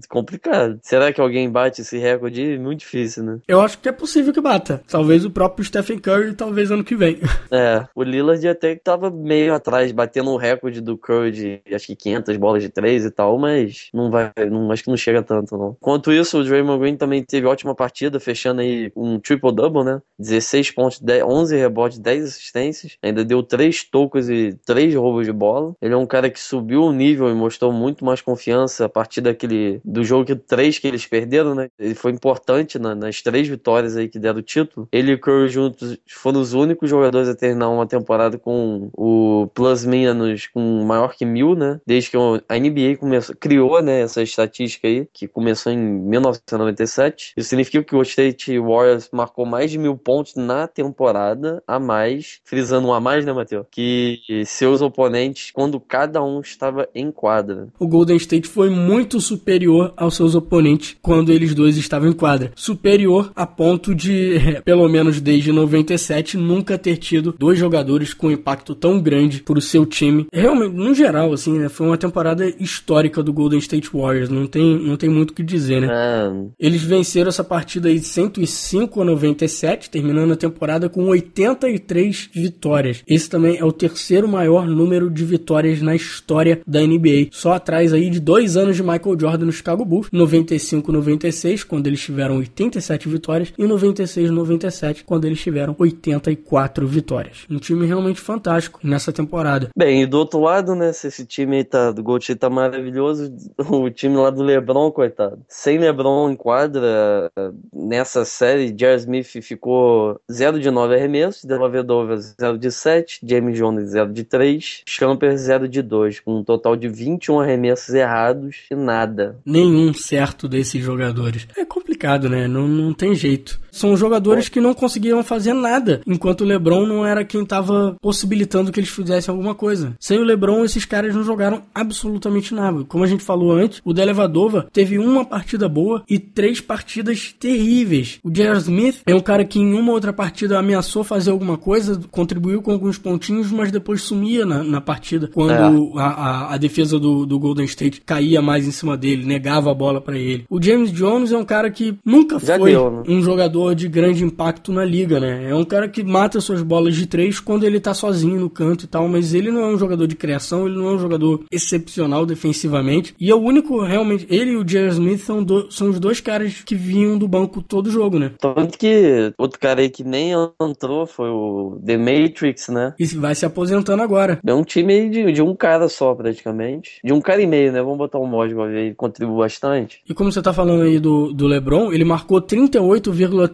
complicado. 0.08 0.78
Será 0.82 1.12
que 1.12 1.20
alguém 1.20 1.50
bate 1.50 1.80
esse 1.80 1.98
recorde? 1.98 2.58
Muito 2.58 2.80
difícil, 2.80 3.24
né? 3.24 3.38
Eu 3.48 3.60
acho 3.60 3.78
que 3.78 3.88
é 3.88 3.92
possível 3.92 4.32
que 4.32 4.40
bata. 4.40 4.82
Talvez 4.86 5.24
o 5.24 5.30
próprio 5.30 5.43
próprio 5.44 5.64
Stephen 5.66 5.98
Curry 5.98 6.34
talvez 6.34 6.70
ano 6.70 6.84
que 6.84 6.96
vem. 6.96 7.18
É, 7.50 7.86
o 7.94 8.02
Lillard 8.02 8.48
até 8.48 8.74
que 8.74 8.82
tava 8.82 9.10
meio 9.10 9.54
atrás, 9.54 9.92
batendo 9.92 10.30
o 10.30 10.36
recorde 10.36 10.80
do 10.80 10.98
Curry 10.98 11.30
de 11.30 11.60
acho 11.72 11.86
que 11.86 11.94
500 11.94 12.36
bolas 12.36 12.62
de 12.62 12.68
3 12.68 13.04
e 13.04 13.10
tal, 13.10 13.38
mas 13.38 13.90
não 13.94 14.10
vai, 14.10 14.32
não, 14.50 14.72
acho 14.72 14.82
que 14.82 14.90
não 14.90 14.96
chega 14.96 15.22
tanto 15.22 15.56
não. 15.56 15.76
Enquanto 15.80 16.12
isso, 16.12 16.38
o 16.38 16.42
Draymond 16.42 16.80
Green 16.80 16.96
também 16.96 17.22
teve 17.22 17.46
ótima 17.46 17.72
partida, 17.72 18.18
fechando 18.18 18.60
aí 18.60 18.90
um 18.96 19.20
triple-double, 19.20 19.84
né? 19.84 20.02
16 20.18 20.72
pontos, 20.72 21.00
10, 21.00 21.22
11 21.22 21.56
rebotes, 21.56 21.98
10 21.98 22.24
assistências, 22.24 22.96
ainda 23.00 23.24
deu 23.24 23.40
3 23.40 23.84
tocos 23.84 24.28
e 24.28 24.58
3 24.66 24.94
roubos 24.96 25.26
de 25.26 25.32
bola. 25.32 25.76
Ele 25.80 25.94
é 25.94 25.96
um 25.96 26.06
cara 26.06 26.28
que 26.30 26.40
subiu 26.40 26.82
o 26.82 26.92
nível 26.92 27.30
e 27.30 27.34
mostrou 27.34 27.72
muito 27.72 28.04
mais 28.04 28.20
confiança 28.20 28.86
a 28.86 28.88
partir 28.88 29.20
daquele 29.20 29.80
do 29.84 30.02
jogo 30.02 30.24
que 30.24 30.34
3 30.34 30.78
que 30.80 30.88
eles 30.88 31.06
perderam, 31.06 31.54
né? 31.54 31.68
Ele 31.78 31.94
foi 31.94 32.10
importante 32.10 32.80
na, 32.80 32.96
nas 32.96 33.22
três 33.22 33.46
vitórias 33.46 33.96
aí 33.96 34.08
que 34.08 34.18
deram 34.18 34.40
o 34.40 34.42
título. 34.42 34.88
Ele 34.90 35.12
e 35.12 35.14
o 35.14 35.20
Curry 35.20 35.33
juntos 35.48 35.98
foram 36.08 36.40
os 36.40 36.52
únicos 36.52 36.88
jogadores 36.88 37.28
a 37.28 37.34
terminar 37.34 37.68
uma 37.68 37.86
temporada 37.86 38.38
com 38.38 38.90
o 38.96 39.48
plus 39.54 39.84
menos 39.84 40.46
com 40.46 40.84
maior 40.84 41.14
que 41.14 41.24
mil, 41.24 41.54
né? 41.54 41.80
Desde 41.86 42.10
que 42.10 42.16
a 42.16 42.58
NBA 42.58 42.96
começou, 42.98 43.34
criou, 43.36 43.82
né, 43.82 44.00
essa 44.00 44.22
estatística 44.22 44.86
aí, 44.86 45.06
que 45.12 45.28
começou 45.28 45.72
em 45.72 45.78
1997. 45.78 47.34
Isso 47.36 47.48
significa 47.48 47.82
que 47.82 47.96
o 47.96 48.02
State 48.02 48.58
Warriors 48.58 49.08
marcou 49.12 49.46
mais 49.46 49.70
de 49.70 49.78
mil 49.78 49.96
pontos 49.96 50.34
na 50.34 50.66
temporada 50.66 51.62
a 51.66 51.78
mais, 51.78 52.40
frisando 52.44 52.88
um 52.88 52.92
a 52.92 53.00
mais, 53.00 53.24
né, 53.24 53.32
Matheus? 53.32 53.66
Que 53.70 54.20
seus 54.46 54.82
oponentes, 54.82 55.50
quando 55.50 55.80
cada 55.80 56.22
um 56.22 56.40
estava 56.40 56.88
em 56.94 57.10
quadra. 57.10 57.68
O 57.78 57.86
Golden 57.86 58.16
State 58.16 58.48
foi 58.48 58.70
muito 58.70 59.20
superior 59.20 59.92
aos 59.96 60.16
seus 60.16 60.34
oponentes 60.34 60.96
quando 61.02 61.32
eles 61.32 61.54
dois 61.54 61.76
estavam 61.76 62.08
em 62.08 62.12
quadra. 62.12 62.52
Superior 62.54 63.32
a 63.34 63.46
ponto 63.46 63.94
de, 63.94 64.60
pelo 64.64 64.88
menos 64.88 65.20
desde 65.24 65.50
97, 65.50 66.36
nunca 66.36 66.76
ter 66.76 66.98
tido 66.98 67.34
dois 67.36 67.58
jogadores 67.58 68.12
com 68.12 68.30
impacto 68.30 68.74
tão 68.74 69.00
grande 69.00 69.42
pro 69.42 69.60
seu 69.60 69.86
time. 69.86 70.26
Realmente, 70.32 70.74
no 70.74 70.94
geral, 70.94 71.32
assim, 71.32 71.58
né, 71.58 71.68
foi 71.68 71.86
uma 71.86 71.96
temporada 71.96 72.46
histórica 72.60 73.22
do 73.22 73.32
Golden 73.32 73.58
State 73.58 73.90
Warriors. 73.92 74.28
Não 74.28 74.46
tem, 74.46 74.78
não 74.78 74.96
tem 74.96 75.08
muito 75.08 75.30
o 75.30 75.34
que 75.34 75.42
dizer, 75.42 75.80
né? 75.80 75.88
É, 75.90 76.66
Eles 76.66 76.82
venceram 76.82 77.30
essa 77.30 77.42
partida 77.42 77.88
aí 77.88 77.98
de 77.98 78.06
105 78.06 79.00
a 79.00 79.04
97, 79.04 79.90
terminando 79.90 80.32
a 80.32 80.36
temporada 80.36 80.88
com 80.88 81.04
83 81.06 82.30
vitórias. 82.34 83.02
Esse 83.06 83.28
também 83.30 83.56
é 83.56 83.64
o 83.64 83.72
terceiro 83.72 84.28
maior 84.28 84.66
número 84.66 85.10
de 85.10 85.24
vitórias 85.24 85.80
na 85.80 85.94
história 85.94 86.60
da 86.66 86.80
NBA. 86.80 87.28
Só 87.30 87.54
atrás 87.54 87.92
aí 87.92 88.10
de 88.10 88.20
dois 88.20 88.56
anos 88.56 88.76
de 88.76 88.82
Michael 88.82 89.18
Jordan 89.18 89.46
no 89.46 89.52
Chicago 89.52 89.84
Bulls, 89.84 90.10
95-96, 90.12 91.64
quando 91.64 91.86
eles 91.86 92.02
tiveram 92.02 92.36
87 92.36 93.08
vitórias, 93.08 93.52
e 93.56 93.64
96-97, 93.64 95.02
quando 95.14 95.26
eles 95.26 95.40
tiveram 95.40 95.76
84 95.78 96.88
vitórias. 96.88 97.46
Um 97.48 97.58
time 97.58 97.86
realmente 97.86 98.20
fantástico 98.20 98.80
nessa 98.82 99.12
temporada. 99.12 99.68
Bem, 99.76 100.02
e 100.02 100.06
do 100.06 100.18
outro 100.18 100.40
lado, 100.40 100.74
né, 100.74 100.92
se 100.92 101.06
esse 101.06 101.24
time 101.24 101.58
aí 101.58 101.64
tá, 101.64 101.92
do 101.92 102.02
State 102.18 102.34
tá 102.34 102.50
maravilhoso, 102.50 103.32
o 103.70 103.88
time 103.90 104.16
lá 104.16 104.30
do 104.30 104.42
LeBron, 104.42 104.90
coitado. 104.90 105.38
Sem 105.48 105.78
LeBron 105.78 106.30
em 106.30 106.34
quadra, 106.34 107.30
nessa 107.72 108.24
série, 108.24 108.74
Jar 108.76 108.96
Smith 108.96 109.40
ficou 109.40 110.20
0 110.30 110.58
de 110.58 110.68
9 110.68 110.96
arremessos, 110.96 111.44
Dellavedova 111.44 112.16
0 112.16 112.58
de 112.58 112.72
7, 112.72 113.20
James 113.22 113.56
Jones 113.56 113.90
0 113.90 114.12
de 114.12 114.24
3, 114.24 114.82
Champer 114.84 115.38
0 115.38 115.68
de 115.68 115.80
2, 115.80 116.20
com 116.20 116.40
um 116.40 116.42
total 116.42 116.74
de 116.74 116.88
21 116.88 117.38
arremessos 117.38 117.94
errados 117.94 118.64
e 118.68 118.74
nada. 118.74 119.38
Nenhum 119.46 119.94
certo 119.94 120.48
desses 120.48 120.82
jogadores. 120.82 121.46
É 121.56 121.64
complicado, 121.64 122.28
né? 122.28 122.48
Não, 122.48 122.66
não 122.66 122.92
tem 122.92 123.14
jeito. 123.14 123.62
São 123.74 123.96
jogadores 123.96 124.48
que 124.48 124.60
não 124.60 124.72
conseguiam 124.72 125.22
fazer 125.24 125.52
nada, 125.52 126.00
enquanto 126.06 126.42
o 126.42 126.44
LeBron 126.44 126.86
não 126.86 127.04
era 127.04 127.24
quem 127.24 127.42
estava 127.42 127.96
possibilitando 128.00 128.70
que 128.70 128.78
eles 128.78 128.88
fizessem 128.90 129.32
alguma 129.32 129.54
coisa. 129.54 129.94
Sem 129.98 130.18
o 130.18 130.24
LeBron, 130.24 130.64
esses 130.64 130.84
caras 130.84 131.12
não 131.14 131.24
jogaram 131.24 131.62
absolutamente 131.74 132.54
nada. 132.54 132.84
Como 132.84 133.02
a 133.02 133.06
gente 133.06 133.24
falou 133.24 133.50
antes, 133.52 133.80
o 133.84 133.92
Delevadova 133.92 134.68
teve 134.72 134.96
uma 134.98 135.24
partida 135.24 135.68
boa 135.68 136.02
e 136.08 136.18
três 136.18 136.60
partidas 136.60 137.34
terríveis. 137.38 138.18
O 138.22 138.30
J.R. 138.30 138.58
Smith 138.58 139.00
é 139.06 139.14
um 139.14 139.20
cara 139.20 139.44
que 139.44 139.58
em 139.58 139.74
uma 139.74 139.92
outra 139.92 140.12
partida 140.12 140.58
ameaçou 140.58 141.02
fazer 141.02 141.30
alguma 141.30 141.56
coisa, 141.58 142.00
contribuiu 142.10 142.62
com 142.62 142.70
alguns 142.70 142.96
pontinhos, 142.96 143.50
mas 143.50 143.72
depois 143.72 144.02
sumia 144.02 144.46
na, 144.46 144.62
na 144.62 144.80
partida 144.80 145.28
quando 145.32 145.52
É. 145.98 146.00
a, 146.00 146.06
a, 146.06 146.54
a 146.54 146.56
defesa 146.56 146.98
do, 146.98 147.26
do 147.26 147.38
Golden 147.38 147.64
State 147.64 148.00
caía 148.02 148.40
mais 148.40 148.66
em 148.68 148.70
cima 148.70 148.96
dele, 148.96 149.24
negava 149.26 149.70
a 149.70 149.74
bola 149.74 150.00
pra 150.00 150.16
ele. 150.16 150.44
O 150.48 150.62
James 150.62 150.92
Jones 150.92 151.32
é 151.32 151.36
um 151.36 151.44
cara 151.44 151.70
que 151.70 151.96
nunca 152.04 152.38
Já 152.38 152.56
foi 152.58 152.70
deu, 152.70 152.90
né? 152.90 153.02
um 153.08 153.20
jogador 153.22 153.63
de 153.72 153.88
grande 153.88 154.24
impacto 154.24 154.72
na 154.72 154.84
liga, 154.84 155.20
né? 155.20 155.48
É 155.48 155.54
um 155.54 155.64
cara 155.64 155.88
que 155.88 156.02
mata 156.02 156.40
suas 156.40 156.60
bolas 156.62 156.96
de 156.96 157.06
três 157.06 157.38
quando 157.38 157.62
ele 157.64 157.78
tá 157.78 157.94
sozinho 157.94 158.40
no 158.40 158.50
canto 158.50 158.84
e 158.84 158.88
tal, 158.88 159.06
mas 159.06 159.32
ele 159.32 159.52
não 159.52 159.60
é 159.60 159.66
um 159.68 159.78
jogador 159.78 160.06
de 160.08 160.16
criação, 160.16 160.66
ele 160.66 160.76
não 160.76 160.88
é 160.88 160.94
um 160.94 160.98
jogador 160.98 161.44
excepcional 161.52 162.26
defensivamente. 162.26 163.14
E 163.20 163.30
é 163.30 163.34
o 163.34 163.38
único, 163.38 163.80
realmente, 163.82 164.26
ele 164.28 164.52
e 164.52 164.56
o 164.56 164.64
J.R. 164.64 164.88
Smith 164.88 165.20
são, 165.20 165.42
do- 165.44 165.70
são 165.70 165.90
os 165.90 166.00
dois 166.00 166.20
caras 166.20 166.62
que 166.64 166.74
vinham 166.74 167.16
do 167.16 167.28
banco 167.28 167.62
todo 167.62 167.90
jogo, 167.90 168.18
né? 168.18 168.32
Tanto 168.40 168.76
que 168.76 169.32
outro 169.38 169.60
cara 169.60 169.80
aí 169.80 169.88
que 169.88 170.02
nem 170.02 170.32
entrou 170.60 171.06
foi 171.06 171.28
o 171.28 171.78
The 171.84 171.96
Matrix, 171.96 172.68
né? 172.68 172.94
E 172.98 173.04
vai 173.06 173.34
se 173.34 173.46
aposentando 173.46 174.02
agora. 174.02 174.40
É 174.44 174.54
um 174.54 174.64
time 174.64 174.92
aí 174.92 175.08
de, 175.10 175.32
de 175.32 175.42
um 175.42 175.54
cara 175.54 175.88
só, 175.88 176.14
praticamente. 176.14 176.98
De 177.04 177.12
um 177.12 177.20
cara 177.20 177.40
e 177.40 177.46
meio, 177.46 177.70
né? 177.72 177.80
Vamos 177.82 177.98
botar 177.98 178.18
o 178.18 178.26
Mosgov 178.26 178.68
aí, 178.68 178.86
ele 178.86 178.94
contribui 178.94 179.36
bastante. 179.38 180.00
E 180.08 180.14
como 180.14 180.32
você 180.32 180.42
tá 180.42 180.52
falando 180.52 180.82
aí 180.82 180.98
do, 180.98 181.32
do 181.32 181.46
LeBron, 181.46 181.92
ele 181.92 182.04
marcou 182.04 182.40
38,3% 182.40 183.53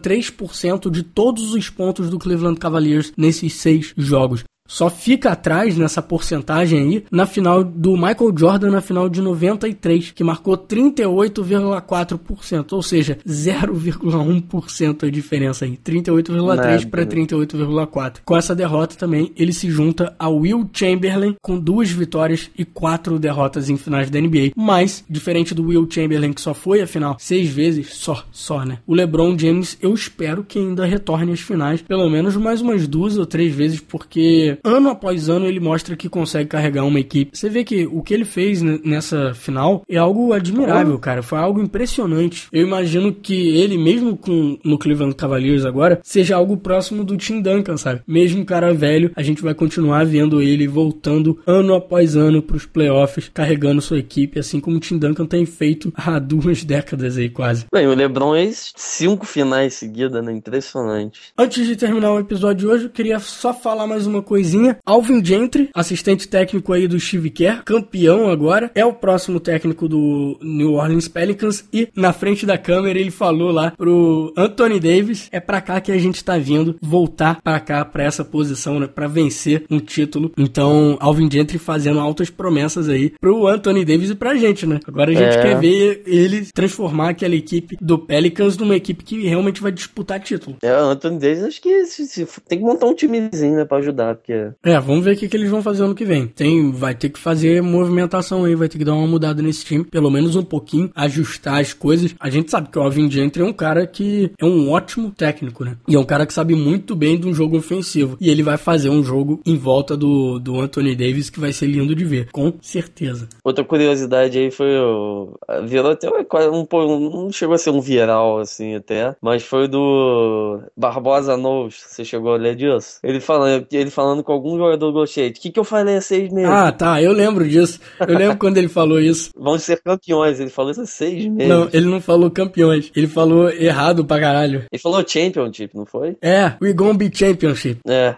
de 0.89 1.03
todos 1.03 1.53
os 1.53 1.69
pontos 1.69 2.09
do 2.09 2.19
Cleveland 2.19 2.59
Cavaliers 2.59 3.13
nesses 3.15 3.53
seis 3.53 3.93
jogos. 3.95 4.43
Só 4.71 4.89
fica 4.89 5.33
atrás 5.33 5.77
nessa 5.77 6.01
porcentagem 6.01 6.79
aí 6.79 7.03
na 7.11 7.25
final 7.25 7.61
do 7.61 7.97
Michael 7.97 8.33
Jordan 8.33 8.71
na 8.71 8.79
final 8.79 9.09
de 9.09 9.21
93, 9.21 10.11
que 10.11 10.23
marcou 10.23 10.57
38,4%, 10.57 12.71
ou 12.71 12.81
seja, 12.81 13.17
0,1% 13.27 15.05
a 15.05 15.11
diferença 15.11 15.65
aí, 15.65 15.75
38,3 15.75 16.45
Nada. 16.45 16.87
para 16.87 17.05
38,4. 17.05 18.21
Com 18.23 18.37
essa 18.37 18.55
derrota 18.55 18.95
também, 18.95 19.33
ele 19.35 19.51
se 19.51 19.69
junta 19.69 20.15
ao 20.17 20.37
Will 20.37 20.69
Chamberlain 20.71 21.35
com 21.41 21.59
duas 21.59 21.91
vitórias 21.91 22.49
e 22.57 22.63
quatro 22.63 23.19
derrotas 23.19 23.69
em 23.69 23.75
finais 23.75 24.09
da 24.09 24.21
NBA. 24.21 24.51
Mas, 24.55 25.03
diferente 25.09 25.53
do 25.53 25.65
Will 25.65 25.85
Chamberlain 25.89 26.31
que 26.31 26.39
só 26.39 26.53
foi 26.53 26.79
à 26.79 26.87
final 26.87 27.17
seis 27.19 27.49
vezes, 27.49 27.95
só, 27.95 28.23
só, 28.31 28.63
né? 28.63 28.79
O 28.87 28.95
LeBron 28.95 29.37
James, 29.37 29.77
eu 29.81 29.93
espero 29.93 30.45
que 30.45 30.57
ainda 30.57 30.85
retorne 30.85 31.33
às 31.33 31.41
finais, 31.41 31.81
pelo 31.81 32.09
menos 32.09 32.37
mais 32.37 32.61
umas 32.61 32.87
duas 32.87 33.17
ou 33.17 33.25
três 33.25 33.53
vezes, 33.53 33.81
porque 33.81 34.60
ano 34.63 34.89
após 34.89 35.29
ano 35.29 35.45
ele 35.45 35.59
mostra 35.59 35.95
que 35.95 36.09
consegue 36.09 36.49
carregar 36.49 36.83
uma 36.85 36.99
equipe. 36.99 37.37
Você 37.37 37.49
vê 37.49 37.63
que 37.63 37.85
o 37.85 38.01
que 38.01 38.13
ele 38.13 38.25
fez 38.25 38.61
ne- 38.61 38.79
nessa 38.83 39.33
final 39.33 39.83
é 39.89 39.97
algo 39.97 40.33
admirável, 40.33 40.97
cara. 40.99 41.21
Foi 41.23 41.39
algo 41.39 41.61
impressionante. 41.61 42.47
Eu 42.51 42.65
imagino 42.65 43.13
que 43.13 43.33
ele, 43.57 43.77
mesmo 43.77 44.15
com 44.17 44.57
no 44.63 44.77
Cleveland 44.77 45.15
Cavaliers 45.15 45.65
agora, 45.65 45.99
seja 46.03 46.35
algo 46.35 46.57
próximo 46.57 47.03
do 47.03 47.17
Tim 47.17 47.41
Duncan, 47.41 47.77
sabe? 47.77 48.01
Mesmo 48.07 48.45
cara 48.45 48.73
velho, 48.73 49.11
a 49.15 49.21
gente 49.23 49.41
vai 49.41 49.53
continuar 49.53 50.05
vendo 50.05 50.41
ele 50.41 50.67
voltando 50.67 51.39
ano 51.45 51.73
após 51.73 52.15
ano 52.15 52.41
pros 52.41 52.65
playoffs, 52.65 53.29
carregando 53.33 53.81
sua 53.81 53.97
equipe, 53.99 54.39
assim 54.39 54.59
como 54.59 54.77
o 54.77 54.79
Tim 54.79 54.97
Duncan 54.97 55.25
tem 55.25 55.45
feito 55.45 55.91
há 55.95 56.17
duas 56.19 56.63
décadas 56.63 57.17
aí 57.17 57.29
quase. 57.29 57.65
Bem, 57.73 57.87
o 57.87 57.93
LeBron 57.93 58.35
é 58.35 58.49
cinco 58.75 59.25
finais 59.25 59.73
seguidas, 59.75 60.23
né? 60.23 60.31
Impressionante. 60.31 61.19
Antes 61.37 61.65
de 61.65 61.75
terminar 61.75 62.11
o 62.13 62.19
episódio 62.19 62.67
de 62.67 62.67
hoje, 62.67 62.83
eu 62.85 62.89
queria 62.89 63.19
só 63.19 63.53
falar 63.53 63.87
mais 63.87 64.05
uma 64.05 64.21
coisinha. 64.21 64.50
Alvin 64.85 65.23
Gentry, 65.23 65.69
assistente 65.73 66.27
técnico 66.27 66.73
aí 66.73 66.87
do 66.87 66.99
Steve 66.99 67.29
Kerr, 67.29 67.63
campeão 67.63 68.29
agora, 68.29 68.71
é 68.75 68.85
o 68.85 68.93
próximo 68.93 69.39
técnico 69.39 69.87
do 69.87 70.37
New 70.41 70.73
Orleans 70.73 71.07
Pelicans 71.07 71.65
e 71.73 71.87
na 71.95 72.11
frente 72.13 72.45
da 72.45 72.57
câmera 72.57 72.99
ele 72.99 73.11
falou 73.11 73.51
lá 73.51 73.71
pro 73.71 74.33
Anthony 74.37 74.79
Davis, 74.79 75.27
é 75.31 75.39
pra 75.39 75.61
cá 75.61 75.79
que 75.81 75.91
a 75.91 75.97
gente 75.97 76.23
tá 76.23 76.37
vindo, 76.37 76.75
voltar 76.81 77.41
pra 77.41 77.59
cá 77.59 77.83
pra 77.85 78.03
essa 78.03 78.23
posição, 78.23 78.79
né, 78.79 78.87
para 78.87 79.07
vencer 79.07 79.63
um 79.69 79.79
título. 79.79 80.31
Então, 80.37 80.97
Alvin 80.99 81.29
Gentry 81.31 81.57
fazendo 81.57 81.99
altas 81.99 82.29
promessas 82.29 82.89
aí 82.89 83.13
pro 83.19 83.47
Anthony 83.47 83.85
Davis 83.85 84.09
e 84.09 84.15
pra 84.15 84.35
gente, 84.35 84.65
né? 84.65 84.79
Agora 84.87 85.11
a 85.11 85.15
gente 85.15 85.37
É. 85.37 85.41
quer 85.41 85.59
ver 85.59 86.03
ele 86.05 86.45
transformar 86.53 87.09
aquela 87.09 87.35
equipe 87.35 87.77
do 87.81 87.97
Pelicans 87.99 88.57
numa 88.57 88.75
equipe 88.75 89.03
que 89.03 89.27
realmente 89.27 89.61
vai 89.61 89.71
disputar 89.71 90.19
título. 90.19 90.57
É, 90.61 90.73
o 90.73 90.85
Anthony 90.89 91.19
Davis, 91.19 91.43
acho 91.43 91.61
que 91.61 91.85
se- 91.85 92.05
se- 92.07 92.27
tem 92.47 92.59
que 92.59 92.63
montar 92.65 92.87
um 92.87 92.93
timezinho, 92.93 93.55
né, 93.55 93.65
pra 93.65 93.77
ajudar, 93.77 94.15
porque 94.15 94.30
que. 94.31 94.69
É, 94.69 94.79
vamos 94.79 95.03
ver 95.03 95.15
o 95.15 95.17
que, 95.17 95.27
que 95.27 95.35
eles 95.35 95.49
vão 95.49 95.61
fazer 95.61 95.83
ano 95.83 95.95
que 95.95 96.05
vem. 96.05 96.27
Tem, 96.27 96.71
vai 96.71 96.95
ter 96.95 97.09
que 97.09 97.19
fazer 97.19 97.61
movimentação 97.61 98.45
aí, 98.45 98.55
vai 98.55 98.69
ter 98.69 98.77
que 98.77 98.85
dar 98.85 98.93
uma 98.93 99.07
mudada 99.07 99.41
nesse 99.41 99.65
time, 99.65 99.83
pelo 99.83 100.09
menos 100.09 100.35
um 100.35 100.43
pouquinho, 100.43 100.89
ajustar 100.95 101.59
as 101.59 101.73
coisas. 101.73 102.15
A 102.19 102.29
gente 102.29 102.49
sabe 102.49 102.69
que 102.69 102.79
o 102.79 102.81
Alvin 102.81 103.09
Gentry 103.09 103.41
é 103.41 103.45
um 103.45 103.53
cara 103.53 103.85
que 103.85 104.31
é 104.39 104.45
um 104.45 104.71
ótimo 104.71 105.11
técnico, 105.11 105.65
né? 105.65 105.77
E 105.87 105.95
é 105.95 105.99
um 105.99 106.05
cara 106.05 106.25
que 106.25 106.33
sabe 106.33 106.55
muito 106.55 106.95
bem 106.95 107.19
de 107.19 107.27
um 107.27 107.33
jogo 107.33 107.57
ofensivo. 107.57 108.17
E 108.19 108.29
ele 108.29 108.43
vai 108.43 108.57
fazer 108.57 108.89
um 108.89 109.03
jogo 109.03 109.41
em 109.45 109.57
volta 109.57 109.97
do, 109.97 110.39
do 110.39 110.59
Anthony 110.59 110.95
Davis 110.95 111.29
que 111.29 111.39
vai 111.39 111.51
ser 111.51 111.67
lindo 111.67 111.95
de 111.95 112.05
ver, 112.05 112.29
com 112.31 112.53
certeza. 112.61 113.27
Outra 113.43 113.63
curiosidade 113.63 114.37
aí 114.37 114.51
foi 114.51 114.77
o. 114.77 115.37
Virou 115.63 115.91
até 115.91 116.09
um, 116.09 116.67
um, 116.73 117.09
não 117.23 117.31
chegou 117.31 117.55
a 117.55 117.57
ser 117.57 117.71
um 117.71 117.81
viral 117.81 118.39
assim 118.39 118.75
até, 118.75 119.15
mas 119.21 119.43
foi 119.43 119.67
do 119.67 120.61
Barbosa 120.75 121.35
Nous. 121.35 121.75
Você 121.87 122.05
chegou 122.05 122.33
a 122.33 122.37
ler 122.37 122.55
disso? 122.55 122.99
Ele 123.03 123.19
falando, 123.19 123.67
ele 123.71 123.89
falando 123.89 124.20
com 124.23 124.31
algum 124.31 124.57
jogador 124.57 124.91
do 124.91 125.05
Shade. 125.05 125.39
O 125.39 125.41
que, 125.41 125.51
que 125.51 125.59
eu 125.59 125.63
falei 125.63 125.97
há 125.97 126.01
seis 126.01 126.31
meses? 126.31 126.49
Ah, 126.49 126.71
tá, 126.71 127.01
eu 127.01 127.11
lembro 127.11 127.47
disso. 127.47 127.79
Eu 127.99 128.17
lembro 128.17 128.37
quando 128.37 128.57
ele 128.57 128.67
falou 128.67 128.99
isso. 128.99 129.31
Vamos 129.37 129.63
ser 129.63 129.81
campeões. 129.81 130.39
Ele 130.39 130.49
falou 130.49 130.71
isso 130.71 130.81
há 130.81 130.85
seis 130.85 131.25
meses. 131.27 131.49
Não, 131.49 131.69
ele 131.73 131.85
não 131.85 132.01
falou 132.01 132.29
campeões. 132.29 132.91
Ele 132.95 133.07
falou 133.07 133.49
errado 133.49 134.05
pra 134.05 134.19
caralho. 134.19 134.65
Ele 134.71 134.81
falou 134.81 135.03
championship, 135.07 135.75
não 135.75 135.85
foi? 135.85 136.15
É, 136.21 136.53
we 136.61 136.73
gonna 136.73 136.93
be 136.93 137.11
championship. 137.13 137.79
É. 137.87 138.15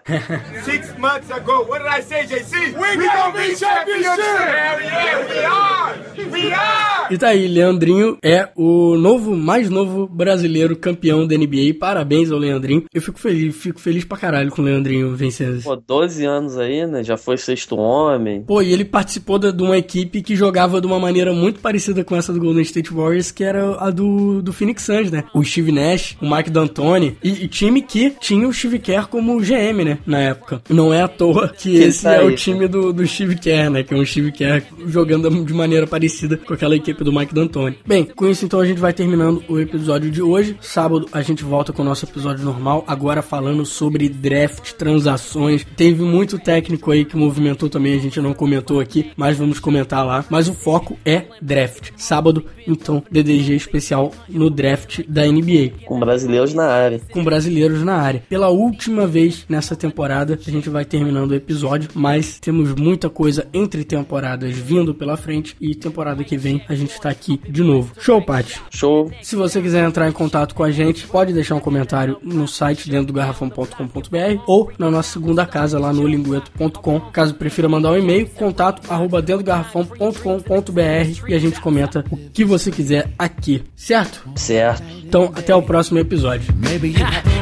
Six 0.64 0.98
months 0.98 1.32
ago, 1.32 1.66
what 1.70 1.84
did 1.84 1.92
I 1.92 2.02
say, 2.02 2.26
JC? 2.26 2.76
We, 2.78 2.98
we 2.98 3.08
gonna 3.08 3.32
be 3.32 3.56
championship! 3.56 4.20
Hell 4.20 4.82
yeah, 4.82 5.28
we 5.30 5.46
are! 5.46 6.32
We 6.32 6.54
are! 6.54 7.03
E 7.14 7.18
tá 7.20 7.28
aí, 7.28 7.48
Leandrinho 7.48 8.18
é 8.24 8.50
o 8.56 8.98
novo, 8.98 9.38
mais 9.38 9.70
novo 9.70 10.08
brasileiro 10.08 10.76
campeão 10.76 11.28
da 11.28 11.38
NBA. 11.38 11.76
Parabéns 11.80 12.32
ao 12.32 12.40
Leandrinho. 12.40 12.86
Eu 12.92 13.04
fico 13.04 13.20
feliz, 13.20 13.56
fico 13.56 13.80
feliz 13.80 14.04
pra 14.04 14.18
caralho 14.18 14.50
com 14.50 14.64
o 14.64 14.66
Leandrinho 14.66 15.16
vencendo. 15.16 15.62
Pô, 15.62 15.76
12 15.76 16.26
anos 16.26 16.58
aí, 16.58 16.88
né? 16.88 17.04
Já 17.04 17.16
foi 17.16 17.38
sexto 17.38 17.76
homem. 17.78 18.42
Pô, 18.42 18.64
e 18.64 18.74
ele 18.74 18.84
participou 18.84 19.38
de 19.38 19.62
uma 19.62 19.78
equipe 19.78 20.24
que 20.24 20.36
jogava 20.36 20.82
de 20.82 20.88
uma 20.88 21.00
maneira 21.00 21.32
muito 21.34 21.60
parecida 21.60 22.04
com 22.04 22.16
essa 22.16 22.34
do 22.34 22.40
Golden 22.40 22.64
State 22.64 22.92
Warriors, 22.92 23.30
que 23.30 23.44
era 23.44 23.76
a 23.76 23.92
do, 23.92 24.42
do 24.42 24.52
Phoenix 24.52 24.82
Suns, 24.82 25.12
né? 25.12 25.24
O 25.36 25.44
Steve 25.44 25.72
Nash, 25.72 26.18
o 26.20 26.28
Mike 26.28 26.50
D'Antoni, 26.50 27.16
e, 27.24 27.44
e 27.44 27.48
time 27.48 27.84
que 27.84 28.10
tinha 28.20 28.48
o 28.48 28.52
Steve 28.52 28.80
Kerr 28.80 29.08
como 29.08 29.40
GM, 29.40 29.86
né? 29.86 30.00
Na 30.04 30.18
época. 30.18 30.64
Não 30.68 30.92
é 30.92 31.04
à 31.04 31.08
toa 31.08 31.50
que, 31.50 31.74
que 31.74 31.78
esse 31.78 32.02
tá 32.02 32.16
é 32.16 32.24
o 32.24 32.36
time 32.36 32.68
do, 32.68 32.92
do 32.92 33.06
Steve 33.06 33.36
Kerr, 33.36 33.70
né? 33.70 33.84
Que 33.84 33.94
é 33.94 33.98
um 33.98 34.04
Steve 34.04 34.32
Kerr 34.32 34.64
jogando 34.88 35.30
de 35.46 35.54
maneira 35.54 35.86
parecida 35.86 36.38
com 36.38 36.56
aquela 36.56 36.76
equipe 36.76 37.03
do 37.04 37.12
Mike 37.12 37.34
D'Antoni. 37.34 37.78
Bem, 37.86 38.06
com 38.06 38.28
isso 38.28 38.46
então 38.46 38.60
a 38.60 38.66
gente 38.66 38.80
vai 38.80 38.94
terminando 38.94 39.44
o 39.48 39.60
episódio 39.60 40.10
de 40.10 40.22
hoje. 40.22 40.58
Sábado 40.62 41.08
a 41.12 41.22
gente 41.22 41.44
volta 41.44 41.74
com 41.74 41.82
o 41.82 41.86
nosso 41.86 42.06
episódio 42.06 42.46
normal, 42.46 42.84
agora 42.88 43.22
falando 43.22 43.66
sobre 43.66 44.10
draft, 44.10 44.74
transações. 44.74 45.66
Teve 45.76 46.04
muito 46.04 46.40
técnico 46.40 46.92
aí 46.92 47.06
que 47.06 47.18
movimentou 47.18 47.70
também, 47.70 47.94
a 47.94 48.02
gente 48.02 48.20
não 48.20 48.34
comentou 48.34 48.80
aqui, 48.80 49.12
mas 49.16 49.38
vamos 49.38 49.60
comentar 49.60 50.06
lá. 50.06 50.26
Mas 50.30 50.48
o 50.48 50.54
foco 50.54 50.98
é 51.06 51.26
draft. 51.42 51.92
Sábado, 51.96 52.46
então, 52.68 53.04
DDG 53.12 53.56
especial 53.56 54.12
no 54.30 54.50
draft 54.50 55.02
da 55.08 55.26
NBA. 55.26 55.86
Com 55.86 56.00
brasileiros 56.00 56.54
na 56.54 56.66
área. 56.66 57.02
Com 57.12 57.24
brasileiros 57.24 57.84
na 57.84 57.96
área. 57.96 58.24
Pela 58.30 58.50
última 58.50 59.06
vez 59.08 59.46
nessa 59.50 59.76
temporada, 59.76 60.40
a 60.46 60.52
gente 60.52 60.70
vai 60.70 60.86
terminando 60.86 61.32
o 61.32 61.36
episódio, 61.36 61.90
mas 61.94 62.40
temos 62.40 62.74
muita 62.74 63.10
coisa 63.10 63.48
entre 63.54 63.84
temporadas 63.84 64.56
vindo 64.56 64.94
pela 64.94 65.18
frente 65.18 65.56
e 65.60 65.76
temporada 65.76 66.24
que 66.24 66.38
vem 66.38 66.62
a 66.68 66.76
gente 66.76 66.93
tá 67.00 67.10
aqui 67.10 67.40
de 67.48 67.64
novo. 67.64 67.94
Show, 68.00 68.22
Paty? 68.22 68.62
Show. 68.70 69.12
Se 69.22 69.36
você 69.36 69.62
quiser 69.62 69.86
entrar 69.86 70.08
em 70.08 70.12
contato 70.12 70.56
com 70.56 70.64
a 70.64 70.72
gente, 70.72 71.06
pode 71.08 71.34
deixar 71.34 71.56
um 71.56 71.60
comentário 71.60 72.18
no 72.22 72.48
site 72.48 72.90
dentro 72.90 73.08
do 73.08 73.14
garrafão.com.br 73.14 74.44
ou 74.48 74.72
na 74.78 74.90
nossa 74.90 75.14
segunda 75.14 75.46
casa 75.46 75.80
lá 75.80 75.92
no 75.94 76.08
lingueto.com. 76.08 77.00
Caso 77.12 77.36
prefira 77.36 77.68
mandar 77.70 77.92
um 77.92 77.98
e-mail, 77.98 78.28
contato 78.30 78.92
arroba 78.92 79.22
dentro 79.22 79.44
do 79.44 79.48
garrafão.com.br 79.48 81.28
e 81.28 81.34
a 81.34 81.40
gente 81.40 81.60
comenta 81.60 82.04
o 82.12 82.18
que 82.18 82.44
você 82.44 82.72
quiser 82.72 83.10
aqui, 83.18 83.64
certo? 83.76 84.24
Certo. 84.36 84.84
Então, 85.04 85.32
até 85.36 85.56
o 85.56 85.62
próximo 85.62 86.00
episódio. 86.00 86.54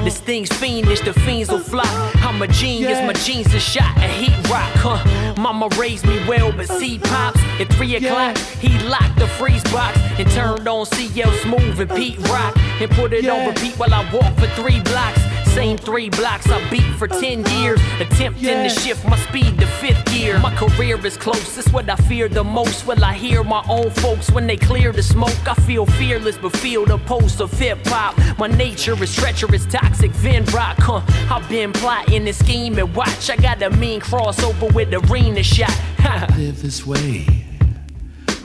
This 0.04 0.20
thing's 0.20 0.52
fiendish, 0.52 1.02
the 1.02 1.14
fiends 1.14 1.50
will 1.50 1.60
fly. 1.60 1.84
I'm 2.24 2.42
a 2.42 2.48
genius, 2.48 3.00
my 3.06 3.14
jeans 3.14 3.54
are 3.54 3.60
shot 3.60 3.96
a 3.98 4.08
heat 4.08 4.50
rock, 4.50 4.72
huh? 4.76 5.36
Mama 5.40 5.70
raised 5.80 6.06
me 6.06 6.18
well, 6.28 6.52
but 6.52 6.68
see 6.68 6.98
pops 7.00 7.40
at 7.60 7.70
three 7.74 7.96
o'clock. 7.96 8.38
He 8.60 8.70
locked 8.88 9.20
the 9.20 9.28
freeze 9.38 9.64
box 9.66 9.98
and 10.18 10.30
turned 10.32 10.68
on 10.68 10.86
CL 10.86 11.32
Smooth 11.44 11.80
and 11.80 11.90
Pete 11.92 12.20
Rock 12.30 12.58
and 12.58 12.90
put 12.92 13.14
it 13.14 13.28
on 13.28 13.48
repeat 13.48 13.78
while 13.78 13.94
I 13.94 14.10
walk 14.12 14.36
for 14.38 14.48
three 14.48 14.80
blocks. 14.82 15.22
Same 15.54 15.78
three 15.78 16.10
blocks 16.10 16.50
I 16.50 16.70
beat 16.70 16.94
for 16.96 17.10
10 17.10 17.46
uh-huh. 17.46 17.60
years, 17.60 17.80
attempting 18.00 18.64
to 18.64 18.70
shift 18.70 19.06
my 19.06 19.18
speed 19.18 19.60
to 19.60 19.68
fifth 19.68 20.06
gear. 20.06 20.40
My 20.40 20.56
career 20.56 21.06
is 21.06 21.18
close, 21.18 21.58
it's 21.58 21.72
what 21.74 21.90
I 21.90 21.98
fear 21.98 22.30
the 22.30 22.44
most. 22.44 22.88
Will 22.88 23.04
I 23.04 23.14
hear 23.14 23.44
my 23.44 23.62
own 23.68 23.90
folks 23.90 24.32
when 24.32 24.48
they 24.48 24.56
clear 24.56 24.94
the 24.94 25.04
smoke? 25.04 25.46
I 25.46 25.56
feel 25.56 25.86
fearless, 25.86 26.38
but 26.38 26.56
feel 26.56 26.86
the 26.86 26.98
pulse 27.00 27.42
of 27.42 27.52
hip 27.52 27.80
hop. 27.88 28.18
My 28.40 28.48
nature 28.48 29.02
is 29.04 29.14
treacherous, 29.14 29.66
toxic, 29.66 30.12
Vin 30.12 30.46
Rock, 30.46 30.78
huh? 30.80 31.02
I've 31.30 31.48
been 31.50 31.74
plotting 31.74 32.28
and 32.28 32.36
scheming. 32.36 32.94
Watch, 32.94 33.30
I 33.30 33.36
got 33.36 33.62
a 33.62 33.70
mean 33.72 34.00
crossover 34.00 34.74
with 34.74 34.92
the 34.92 35.00
arena 35.12 35.44
shot. 35.44 35.78
live 36.38 36.62
this 36.62 36.86
way, 36.86 37.28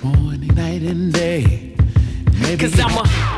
morning, 0.07 0.55
night, 0.55 0.83
and 0.83 1.13
day. 1.13 1.75
Maybe 2.41 2.57
Cause 2.69 2.79
I'm 2.79 2.97
a 2.97 3.36